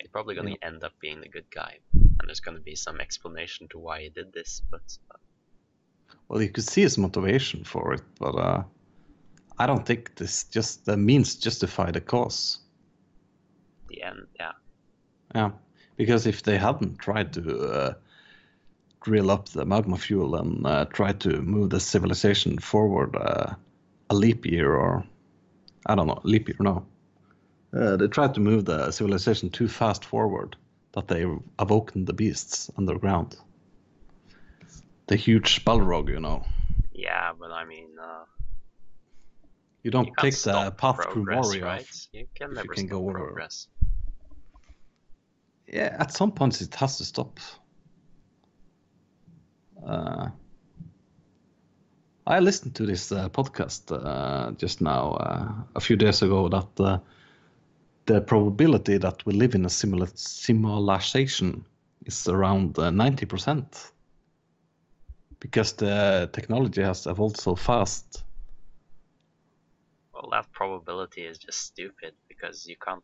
He's 0.00 0.10
probably 0.10 0.34
gonna 0.36 0.54
end 0.62 0.84
up 0.84 0.92
being 1.00 1.20
the 1.20 1.28
good 1.28 1.50
guy, 1.50 1.78
and 1.92 2.28
there's 2.28 2.40
gonna 2.40 2.60
be 2.60 2.76
some 2.76 3.00
explanation 3.00 3.66
to 3.70 3.78
why 3.78 4.02
he 4.02 4.08
did 4.08 4.32
this, 4.32 4.62
but 4.70 4.82
uh, 5.10 5.18
Well, 6.28 6.40
you 6.40 6.48
could 6.48 6.64
see 6.64 6.82
his 6.82 6.96
motivation 6.96 7.64
for 7.64 7.92
it, 7.92 8.02
but 8.20 8.36
uh, 8.36 8.62
I 9.58 9.66
don't 9.66 9.84
think 9.84 10.14
this 10.14 10.44
just 10.44 10.86
the 10.86 10.96
means 10.96 11.34
justify 11.34 11.90
the 11.90 12.00
cause. 12.00 12.60
the 13.88 14.02
end, 14.02 14.26
yeah, 14.38 14.52
Yeah, 15.34 15.50
because 16.00 16.26
if 16.26 16.42
they 16.42 16.56
hadn't 16.56 16.98
tried 16.98 17.30
to 17.34 17.42
uh, 17.58 17.92
drill 19.04 19.30
up 19.30 19.48
the 19.50 19.64
magma 19.66 19.98
fuel 19.98 20.34
and 20.36 20.66
uh, 20.66 20.84
try 20.86 21.12
to 21.12 21.42
move 21.42 21.68
the 21.68 21.80
civilization 21.80 22.58
forward 22.58 23.14
uh, 23.16 23.54
a 24.08 24.14
leap 24.14 24.46
year 24.46 24.74
or 24.74 25.04
I 25.84 25.94
don't 25.94 26.06
know, 26.06 26.20
leap 26.24 26.48
year, 26.48 26.56
no. 26.60 26.86
Uh, 27.72 27.96
they 27.96 28.08
tried 28.08 28.32
to 28.34 28.40
move 28.40 28.64
the 28.64 28.90
civilization 28.92 29.50
too 29.50 29.68
fast 29.68 30.04
forward 30.04 30.56
that 30.92 31.06
they 31.08 31.26
awoken 31.58 32.04
the 32.06 32.12
beasts 32.14 32.70
underground. 32.78 33.36
The 35.06 35.16
huge 35.16 35.64
Balrog, 35.66 36.08
you 36.08 36.20
know. 36.20 36.44
yeah, 36.94 37.32
but 37.38 37.50
I 37.52 37.64
mean, 37.66 37.90
uh, 38.00 38.24
You 39.82 39.90
don't 39.90 40.06
you 40.08 40.14
take 40.18 40.34
the 40.42 40.70
path 40.70 40.96
through 40.96 41.24
progress, 41.26 41.46
Moria. 41.46 41.64
right? 41.64 41.86
You 42.12 42.26
can 42.34 42.50
if 42.50 42.56
you 42.56 42.56
never 42.56 42.74
can 42.74 42.86
stop 42.86 42.90
go 42.90 43.08
over- 43.08 43.24
progress. 43.24 43.68
Yeah, 45.72 45.96
at 46.00 46.12
some 46.12 46.32
points 46.32 46.60
it 46.60 46.74
has 46.74 46.98
to 46.98 47.04
stop. 47.04 47.38
Uh, 49.86 50.30
I 52.26 52.40
listened 52.40 52.74
to 52.76 52.86
this 52.86 53.12
uh, 53.12 53.28
podcast 53.28 53.90
uh, 53.90 54.50
just 54.52 54.80
now, 54.80 55.12
uh, 55.12 55.52
a 55.76 55.80
few 55.80 55.96
days 55.96 56.22
ago, 56.22 56.48
that 56.48 56.80
uh, 56.80 56.98
the 58.06 58.20
probability 58.20 58.98
that 58.98 59.24
we 59.24 59.32
live 59.32 59.54
in 59.54 59.64
a 59.64 59.68
simula- 59.68 60.16
simulation 60.18 61.64
is 62.04 62.28
around 62.28 62.78
uh, 62.78 62.90
90%. 62.90 63.92
Because 65.38 65.72
the 65.74 66.28
technology 66.32 66.82
has 66.82 67.06
evolved 67.06 67.40
so 67.40 67.54
fast. 67.54 68.24
Well, 70.12 70.28
that 70.32 70.52
probability 70.52 71.22
is 71.22 71.38
just 71.38 71.60
stupid 71.60 72.14
because 72.28 72.66
you 72.66 72.76
can't 72.84 73.02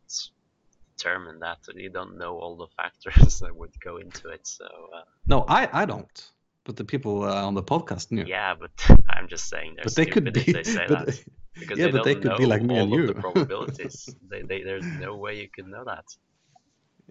determine 0.97 1.39
that. 1.41 1.59
You 1.75 1.91
don't 1.91 2.17
know 2.19 2.39
all 2.39 2.57
the 2.57 2.67
factors 2.77 3.39
that 3.43 3.55
would 3.55 3.79
go 3.81 3.99
into 3.99 4.29
it. 4.29 4.47
So 4.47 4.65
uh, 4.65 5.03
No, 5.27 5.45
I, 5.49 5.69
I 5.73 5.85
don't. 5.85 6.31
But 6.65 6.77
the 6.77 6.85
people 6.85 7.23
uh, 7.23 7.45
on 7.47 7.55
the 7.55 7.63
podcast 7.63 8.11
knew. 8.11 8.25
yeah, 8.27 8.55
but 8.55 8.71
I'm 9.09 9.29
just 9.29 9.49
saying 9.49 9.77
but 9.83 9.95
they 9.95 10.07
could 10.07 10.33
be. 10.33 10.53
they 10.53 10.63
say 10.65 10.87
but- 10.89 11.07
that 11.07 11.25
because 11.55 11.79
yeah, 11.79 11.87
they 11.87 11.93
but 11.93 12.05
they 12.05 12.15
could 12.15 12.25
know 12.33 12.37
be 12.37 12.45
like 12.47 12.63
me 12.63 12.77
and 12.79 12.91
you. 12.91 13.07
the 13.07 13.15
probabilities. 13.15 14.15
they, 14.31 14.43
they, 14.43 14.63
there's 14.63 14.85
no 14.85 15.17
way 15.17 15.41
you 15.41 15.49
can 15.49 15.71
know 15.71 15.85
that. 15.85 16.05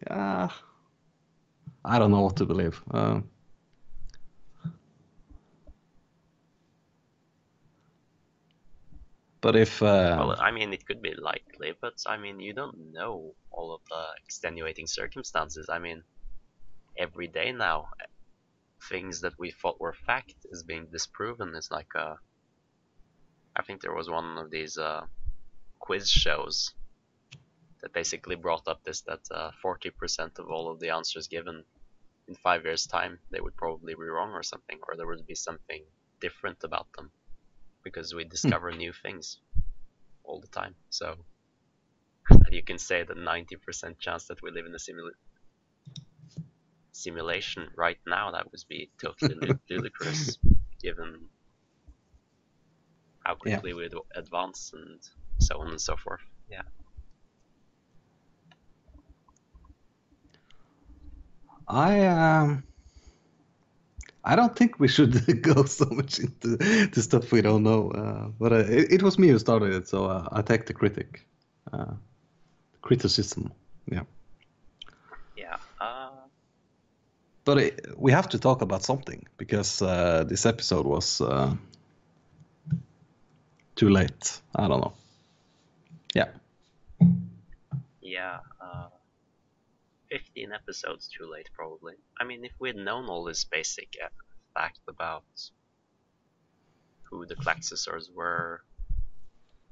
Yeah, 0.07 0.49
I 1.83 1.97
don't 1.99 2.11
know 2.11 2.21
what 2.21 2.35
to 2.37 2.45
believe. 2.45 2.79
Uh, 2.91 3.21
but 9.45 9.55
if 9.55 9.79
uh, 9.83 10.15
Well, 10.17 10.35
I 10.39 10.49
mean, 10.49 10.73
it 10.73 10.87
could 10.87 11.03
be 11.03 11.13
likely, 11.13 11.73
but 11.79 11.93
I 12.07 12.17
mean, 12.17 12.39
you 12.39 12.51
don't 12.51 12.91
know 12.91 13.35
all 13.51 13.75
of 13.75 13.81
the 13.91 14.03
extenuating 14.23 14.87
circumstances. 14.87 15.67
I 15.69 15.77
mean, 15.77 16.01
every 16.97 17.27
day 17.27 17.51
now, 17.51 17.89
things 18.89 19.21
that 19.21 19.37
we 19.37 19.51
thought 19.51 19.79
were 19.79 19.93
fact 19.93 20.33
is 20.45 20.63
being 20.63 20.87
disproven. 20.91 21.53
It's 21.53 21.69
like 21.69 21.93
uh, 21.95 22.15
I 23.55 23.61
think 23.61 23.81
there 23.81 23.93
was 23.93 24.09
one 24.09 24.39
of 24.39 24.49
these 24.49 24.79
uh, 24.79 25.01
quiz 25.77 26.09
shows 26.09 26.73
that 27.81 27.93
basically 27.93 28.35
brought 28.35 28.67
up 28.67 28.83
this 28.83 29.01
that 29.01 29.25
uh, 29.29 29.51
40% 29.63 30.39
of 30.39 30.49
all 30.49 30.71
of 30.71 30.79
the 30.79 30.89
answers 30.89 31.27
given 31.27 31.63
in 32.27 32.33
five 32.33 32.63
years' 32.65 32.87
time 32.87 33.19
they 33.29 33.41
would 33.41 33.55
probably 33.57 33.93
be 33.93 34.09
wrong 34.15 34.31
or 34.31 34.41
something, 34.41 34.79
or 34.87 34.97
there 34.97 35.05
would 35.05 35.27
be 35.27 35.35
something 35.35 35.83
different 36.19 36.63
about 36.63 36.87
them 36.97 37.11
because 37.85 38.13
we 38.13 38.25
discover 38.25 38.73
new 38.73 38.93
things 38.93 39.39
all 40.25 40.41
the 40.41 40.47
time. 40.47 40.75
So 40.89 41.15
you 42.51 42.63
can 42.63 42.79
say 42.79 43.03
the 43.03 43.15
90% 43.15 43.99
chance 43.99 44.27
that 44.27 44.41
we 44.43 44.51
live 44.51 44.65
in 44.65 44.75
a 44.75 44.77
simula- 44.79 45.19
simulation 46.93 47.69
right 47.77 47.99
now 48.07 48.31
that 48.31 48.51
would 48.51 48.63
be 48.69 48.91
totally 48.99 49.35
ludicrous 49.69 50.39
given 50.81 51.29
how 53.25 53.35
Yeah. 53.45 53.61
quickly 53.61 53.73
we 53.73 53.83
would 53.83 53.95
advance 54.15 54.71
and 54.73 55.01
so 55.39 55.59
on 55.61 55.69
and 55.69 55.81
so 55.81 55.97
forth. 55.97 56.21
Yeah. 56.49 56.63
I 61.67 62.05
um, 62.07 62.63
I 64.25 64.35
don't 64.35 64.55
think 64.55 64.79
we 64.79 64.87
should 64.87 65.41
go 65.43 65.65
so 65.65 65.85
much 65.85 66.19
into 66.19 66.57
the 66.57 67.01
stuff 67.01 67.31
we 67.31 67.41
don't 67.41 67.63
know. 67.63 67.91
Uh, 67.91 68.27
but 68.39 68.51
uh, 68.51 68.65
it, 68.67 68.93
it 68.93 69.03
was 69.03 69.19
me 69.19 69.27
who 69.27 69.39
started 69.39 69.73
it, 69.73 69.87
so 69.87 70.05
uh, 70.05 70.27
I 70.31 70.41
take 70.41 70.65
the 70.65 70.73
critic, 70.73 71.25
uh, 71.71 71.93
criticism. 72.81 73.53
Yeah, 73.91 74.03
Yeah. 75.35 75.57
Uh, 75.79 76.09
but 77.45 77.57
it, 77.59 77.85
we 77.97 78.11
have 78.11 78.27
to 78.29 78.39
talk 78.39 78.61
about 78.63 78.83
something 78.83 79.27
because 79.37 79.81
uh, 79.81 80.23
this 80.27 80.45
episode 80.47 80.87
was 80.87 81.21
uh, 81.21 81.53
too 83.75 83.89
late. 83.89 84.41
I 84.55 84.67
don't 84.67 84.81
know. 84.81 84.93
Yeah, 86.15 86.29
yeah. 88.01 88.39
Uh, 90.15 90.19
15 90.19 90.51
episodes 90.53 91.07
too 91.07 91.29
late, 91.29 91.49
probably. 91.53 91.93
I 92.19 92.23
mean, 92.23 92.45
if 92.45 92.51
we'd 92.59 92.75
known 92.75 93.05
all 93.09 93.23
this 93.23 93.43
basic 93.45 93.89
uh, 94.03 94.07
fact 94.53 94.79
about 94.87 95.23
who 97.03 97.25
the 97.25 97.35
Klaxosaurs 97.35 98.13
were, 98.13 98.61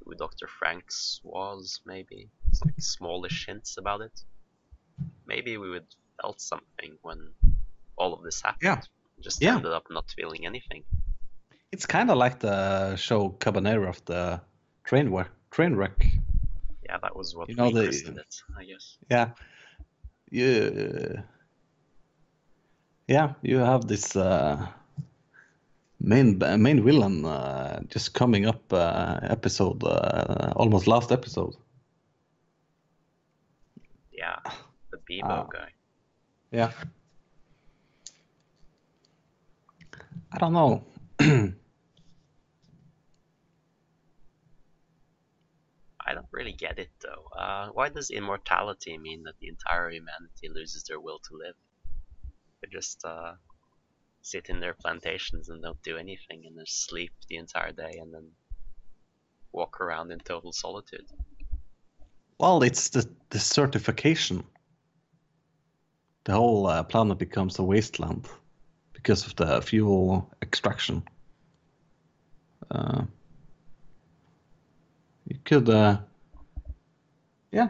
who 0.06 0.14
Dr. 0.16 0.48
Franxx 0.48 1.20
was, 1.24 1.82
maybe, 1.86 2.30
it's 2.50 2.64
like 2.64 2.76
smallish 2.80 3.46
hints 3.48 3.78
about 3.78 4.02
it, 4.02 4.20
maybe 5.26 5.58
we 5.58 5.70
would 5.70 5.86
felt 6.22 6.40
something 6.42 6.98
when 7.02 7.30
all 7.98 8.14
of 8.14 8.24
this 8.24 8.42
happened. 8.42 8.62
Yeah. 8.64 8.82
Just 9.22 9.42
Yeah. 9.42 9.56
ended 9.56 9.72
up 9.72 9.86
not 9.90 10.12
feeling 10.16 10.46
anything. 10.46 10.84
it's 11.72 11.88
kind 11.88 12.12
of 12.12 12.18
like 12.18 12.38
the 12.40 12.96
show 12.98 13.30
Cabanera 13.40 13.90
of 13.90 14.06
the 14.06 14.40
train 14.84 15.10
wreck. 15.10 15.32
Train 15.50 15.76
wreck. 15.76 16.06
Yeah, 16.86 17.00
that 17.02 17.16
was 17.16 17.34
what 17.36 17.50
You 17.50 17.56
know, 17.56 17.70
we 17.70 17.74
the- 17.74 17.90
it, 17.90 18.36
I 18.56 18.64
guess. 18.66 18.98
Yeah. 19.10 19.32
You, 20.34 21.22
yeah, 23.08 23.34
you 23.44 23.58
have 23.60 23.88
this 23.88 24.16
uh, 24.16 24.66
main 26.00 26.40
main 26.58 26.84
villain 26.84 27.24
uh, 27.24 27.82
just 27.88 28.16
coming 28.16 28.48
up 28.48 28.74
uh, 28.74 29.20
episode, 29.22 29.84
uh, 29.84 30.52
almost 30.56 30.88
last 30.88 31.12
episode. 31.12 31.54
Yeah, 34.12 34.40
the 34.90 34.98
Bebo 34.98 35.30
Ah. 35.30 35.48
guy. 35.54 35.70
Yeah. 36.52 36.72
I 40.32 40.38
don't 40.40 40.54
know. 40.54 40.84
I 46.06 46.14
don't 46.14 46.28
really 46.32 46.54
get 46.54 46.80
it 46.80 46.90
though. 47.02 47.26
Uh, 47.38 47.70
why 47.74 47.90
does 47.90 48.10
immortality 48.10 48.98
mean 48.98 49.24
that 49.24 49.36
the 49.40 49.48
entire 49.48 49.90
humanity 49.90 50.50
loses 50.54 50.84
their 50.84 51.00
will 51.00 51.20
to 51.20 51.38
live? 51.38 51.56
They 52.62 52.68
just 52.72 53.04
uh, 53.06 53.34
sit 54.22 54.50
in 54.50 54.60
their 54.60 54.74
plantations 54.74 55.50
and 55.50 55.62
don't 55.62 55.82
do 55.84 55.98
anything 55.98 56.44
and 56.46 56.58
just 56.60 56.86
sleep 56.86 57.12
the 57.30 57.38
entire 57.38 57.72
day 57.72 58.00
and 58.02 58.14
then 58.14 58.32
walk 59.52 59.80
around 59.80 60.12
in 60.12 60.20
total 60.20 60.52
solitude. 60.52 61.06
Well, 62.40 62.64
it's 62.64 62.90
the, 62.90 63.08
desertification. 63.30 64.44
The 66.26 66.34
whole 66.34 66.68
uh, 66.68 66.84
planet 66.84 67.18
becomes 67.18 67.60
a 67.60 67.64
wasteland 67.64 68.28
because 68.94 69.26
of 69.26 69.36
the 69.36 69.62
fuel 69.62 70.30
extraction. 70.42 71.04
You 75.26 75.38
could, 75.46 75.70
uh, 75.70 76.00
yeah. 77.52 77.70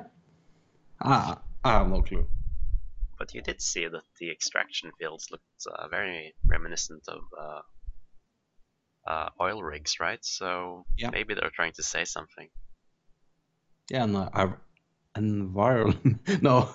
I, 1.02 1.38
I 1.63 1.72
have 1.74 1.88
no 1.88 2.02
clue. 2.02 2.28
But 3.20 3.34
you 3.34 3.42
did 3.42 3.62
see 3.62 3.88
that 3.88 4.04
the 4.20 4.32
extraction 4.32 4.92
fields 5.00 5.28
looked 5.32 5.44
uh, 5.72 5.88
very 5.88 6.34
reminiscent 6.48 7.04
of 7.08 7.22
uh, 7.39 7.62
uh, 9.08 9.30
oil 9.39 9.62
rigs, 9.63 10.00
right? 10.00 10.24
So 10.24 10.86
Yeah. 10.98 11.10
maybe 11.12 11.34
they're 11.34 11.52
trying 11.54 11.74
to 11.74 11.84
say 11.84 12.06
something. 12.06 12.50
Yeah, 13.89 14.06
uh, 14.06 14.30
our 14.34 14.62
environment. 15.16 16.20
no. 16.42 16.70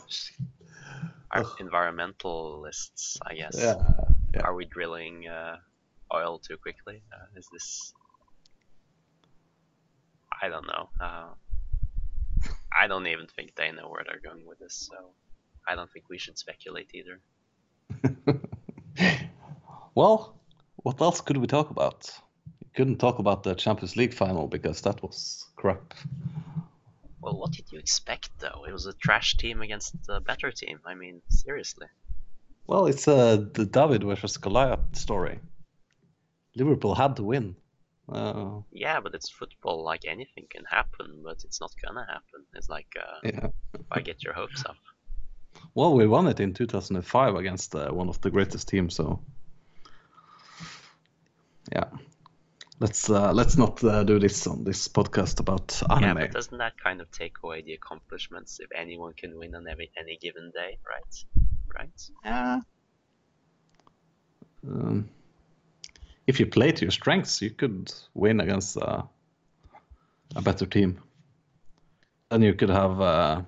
Ugh. 1.34 1.46
environmentalists, 1.60 3.16
I 3.26 3.34
guess. 3.34 3.56
Yeah. 3.58 3.74
yeah. 4.34 4.40
Are 4.42 4.54
we 4.54 4.64
drilling 4.64 5.26
uh, 5.28 5.56
oil 6.14 6.38
too 6.38 6.56
quickly? 6.56 7.02
Uh, 7.12 7.26
is 7.38 7.48
this? 7.52 7.92
I 10.40 10.48
don't 10.48 10.66
know. 10.66 10.88
Uh, 11.00 11.28
I 12.76 12.86
don't 12.86 13.06
even 13.06 13.26
think 13.26 13.54
they 13.54 13.72
know 13.72 13.88
where 13.88 14.04
they're 14.06 14.20
going 14.20 14.46
with 14.46 14.58
this, 14.58 14.88
so 14.90 15.10
I 15.66 15.74
don't 15.74 15.90
think 15.92 16.08
we 16.08 16.18
should 16.18 16.38
speculate 16.38 16.90
either. 16.94 17.20
well, 19.94 20.38
what 20.76 21.00
else 21.00 21.20
could 21.20 21.36
we 21.36 21.46
talk 21.46 21.70
about? 21.70 22.10
We 22.62 22.70
couldn't 22.74 22.98
talk 22.98 23.18
about 23.18 23.42
the 23.42 23.54
Champions 23.54 23.96
League 23.96 24.14
final 24.14 24.46
because 24.46 24.80
that 24.82 25.02
was 25.02 25.44
crap. 25.56 25.94
Well, 27.20 27.36
what 27.36 27.52
did 27.52 27.72
you 27.72 27.78
expect, 27.78 28.30
though? 28.38 28.64
It 28.68 28.72
was 28.72 28.86
a 28.86 28.92
trash 28.92 29.36
team 29.36 29.60
against 29.60 29.94
a 30.08 30.20
better 30.20 30.52
team. 30.52 30.80
I 30.86 30.94
mean, 30.94 31.20
seriously. 31.28 31.88
Well, 32.66 32.86
it's 32.86 33.08
uh, 33.08 33.44
the 33.54 33.64
David 33.64 34.04
versus 34.04 34.36
Goliath 34.36 34.94
story. 34.96 35.40
Liverpool 36.54 36.94
had 36.94 37.16
to 37.16 37.22
win. 37.22 37.56
Uh, 38.10 38.60
Yeah, 38.70 39.00
but 39.00 39.14
it's 39.14 39.28
football. 39.28 39.84
Like 39.84 40.04
anything 40.06 40.46
can 40.50 40.64
happen, 40.64 41.20
but 41.22 41.44
it's 41.44 41.60
not 41.60 41.72
gonna 41.82 42.06
happen. 42.06 42.44
It's 42.54 42.68
like, 42.68 42.88
uh, 42.98 43.18
yeah. 43.22 43.48
why 43.88 44.00
get 44.00 44.24
your 44.24 44.34
hopes 44.34 44.64
up? 44.64 44.76
Well, 45.74 45.94
we 45.94 46.06
won 46.06 46.26
it 46.26 46.40
in 46.40 46.54
2005 46.54 47.34
against 47.34 47.74
uh, 47.74 47.90
one 47.90 48.08
of 48.08 48.20
the 48.20 48.30
greatest 48.30 48.68
teams. 48.68 48.94
So, 48.94 49.20
yeah, 51.72 51.84
let's 52.80 53.10
uh, 53.10 53.32
let's 53.32 53.56
not 53.56 53.82
uh, 53.84 54.04
do 54.04 54.18
this 54.18 54.46
on 54.46 54.64
this 54.64 54.88
podcast 54.88 55.40
about 55.40 55.80
anime. 55.90 56.02
Yeah, 56.02 56.14
but 56.26 56.32
doesn't 56.32 56.58
that 56.58 56.80
kind 56.82 57.00
of 57.00 57.10
take 57.10 57.36
away 57.42 57.62
the 57.62 57.74
accomplishments 57.74 58.60
if 58.60 58.70
anyone 58.74 59.12
can 59.14 59.38
win 59.38 59.54
on 59.54 59.66
every 59.68 59.90
any 59.98 60.16
given 60.16 60.50
day, 60.54 60.78
right? 60.88 61.24
Right? 61.74 62.10
Yeah. 62.24 62.60
Um, 64.66 65.08
if 66.28 66.38
you 66.38 66.46
play 66.46 66.70
to 66.70 66.84
your 66.84 66.90
strengths, 66.90 67.40
you 67.40 67.50
could 67.50 67.90
win 68.12 68.40
against 68.40 68.76
uh, 68.76 69.02
a 70.36 70.42
better 70.42 70.66
team. 70.66 71.00
Then 72.30 72.42
you 72.42 72.52
could 72.52 72.68
have 72.68 73.00
uh, 73.00 73.42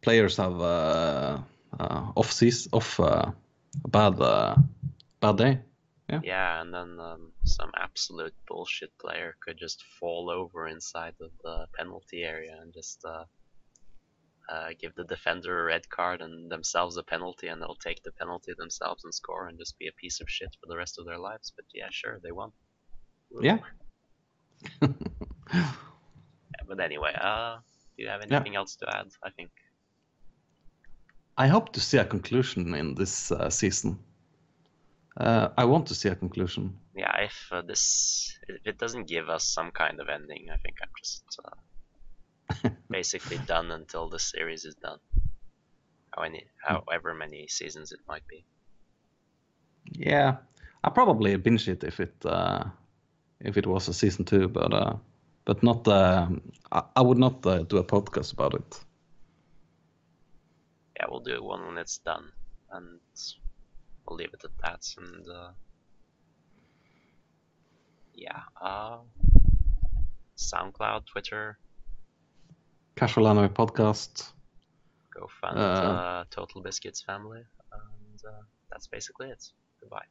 players 0.00 0.38
have 0.38 0.58
uh, 0.60 1.38
uh, 1.78 2.12
off 2.16 2.32
season, 2.32 2.70
off 2.72 2.98
uh, 2.98 3.30
a 3.84 3.88
bad 3.88 4.18
uh, 4.18 4.56
bad 5.20 5.36
day. 5.36 5.58
Yeah, 6.24 6.60
and 6.60 6.74
then 6.74 6.98
um, 7.00 7.32
some 7.44 7.70
absolute 7.76 8.34
bullshit 8.48 8.92
player 8.98 9.36
could 9.40 9.58
just 9.58 9.84
fall 10.00 10.30
over 10.30 10.68
inside 10.68 11.14
of 11.20 11.30
the 11.42 11.66
penalty 11.74 12.22
area 12.22 12.58
and 12.60 12.72
just 12.74 13.04
uh, 14.48 14.70
give 14.80 14.94
the 14.94 15.04
defender 15.04 15.60
a 15.60 15.64
red 15.64 15.88
card 15.88 16.20
and 16.22 16.50
themselves 16.50 16.96
a 16.96 17.02
penalty, 17.02 17.48
and 17.48 17.60
they'll 17.60 17.76
take 17.76 18.02
the 18.02 18.12
penalty 18.12 18.52
themselves 18.56 19.04
and 19.04 19.14
score 19.14 19.48
and 19.48 19.58
just 19.58 19.78
be 19.78 19.88
a 19.88 19.92
piece 20.00 20.20
of 20.20 20.28
shit 20.30 20.54
for 20.60 20.66
the 20.68 20.76
rest 20.76 20.98
of 20.98 21.06
their 21.06 21.18
lives. 21.18 21.52
But 21.54 21.64
yeah, 21.74 21.88
sure, 21.90 22.20
they 22.22 22.32
won. 22.32 22.52
Yeah. 23.40 23.58
Yeah, 25.52 26.64
But 26.68 26.80
anyway, 26.80 27.14
uh, 27.20 27.58
do 27.96 28.02
you 28.04 28.08
have 28.08 28.22
Yeah. 28.28 28.36
anything 28.36 28.56
else 28.56 28.76
to 28.76 28.86
add? 28.96 29.08
I 29.22 29.30
think. 29.30 29.50
I 31.36 31.48
hope 31.48 31.72
to 31.72 31.80
see 31.80 31.98
a 31.98 32.04
conclusion 32.04 32.74
in 32.74 32.94
this 32.94 33.32
uh, 33.32 33.50
season. 33.50 33.98
Uh, 35.16 35.48
I 35.56 35.64
want 35.64 35.86
to 35.88 35.94
see 35.94 36.08
a 36.08 36.14
conclusion. 36.14 36.78
Yeah, 36.94 37.16
if 37.20 37.48
uh, 37.50 37.62
this 37.62 38.36
if 38.48 38.66
it 38.66 38.78
doesn't 38.78 39.08
give 39.08 39.28
us 39.28 39.44
some 39.48 39.70
kind 39.70 40.00
of 40.00 40.08
ending, 40.08 40.48
I 40.52 40.56
think 40.58 40.76
I'm 40.82 40.90
just 40.98 41.24
uh, 41.44 41.56
basically 42.90 43.38
done 43.46 43.70
until 43.70 44.08
the 44.08 44.18
series 44.18 44.64
is 44.64 44.74
done. 44.74 44.98
How 46.10 46.22
any, 46.22 46.46
however 46.62 47.14
many 47.14 47.48
seasons 47.48 47.92
it 47.92 48.00
might 48.06 48.26
be. 48.28 48.44
Yeah, 49.90 50.36
I 50.84 50.90
probably 50.90 51.36
binge 51.36 51.68
it 51.68 51.84
if 51.84 52.00
it 52.00 52.14
uh, 52.24 52.64
if 53.40 53.56
it 53.56 53.66
was 53.66 53.88
a 53.88 53.94
season 53.94 54.24
two, 54.24 54.48
but 54.48 54.72
uh, 54.72 54.96
but 55.44 55.62
not. 55.62 55.88
Uh, 55.88 56.28
I, 56.70 56.82
I 56.96 57.00
would 57.02 57.18
not 57.18 57.44
uh, 57.46 57.62
do 57.62 57.78
a 57.78 57.84
podcast 57.84 58.32
about 58.32 58.54
it. 58.54 58.80
Yeah, 60.96 61.06
we'll 61.10 61.20
do 61.20 61.42
one 61.42 61.66
when 61.66 61.78
it's 61.78 61.98
done. 61.98 62.30
and 62.72 62.98
we'll 64.06 64.16
leave 64.16 64.32
it 64.34 64.44
at 64.44 64.50
that. 64.62 64.82
And 64.96 65.28
uh, 65.28 65.50
yeah, 68.14 68.40
uh, 68.60 68.98
SoundCloud, 70.36 71.06
Twitter, 71.06 71.58
Casual 72.96 73.28
Anime 73.28 73.48
Podcast. 73.48 74.32
go 75.14 75.26
fund 75.40 75.58
Uh, 75.58 75.60
uh, 75.60 76.24
TotalBiscuit's 76.30 77.02
family, 77.02 77.42
and 77.72 78.20
uh, 78.26 78.42
that's 78.70 78.86
basically 78.86 79.28
it. 79.28 79.42
Goodbye. 79.80 80.06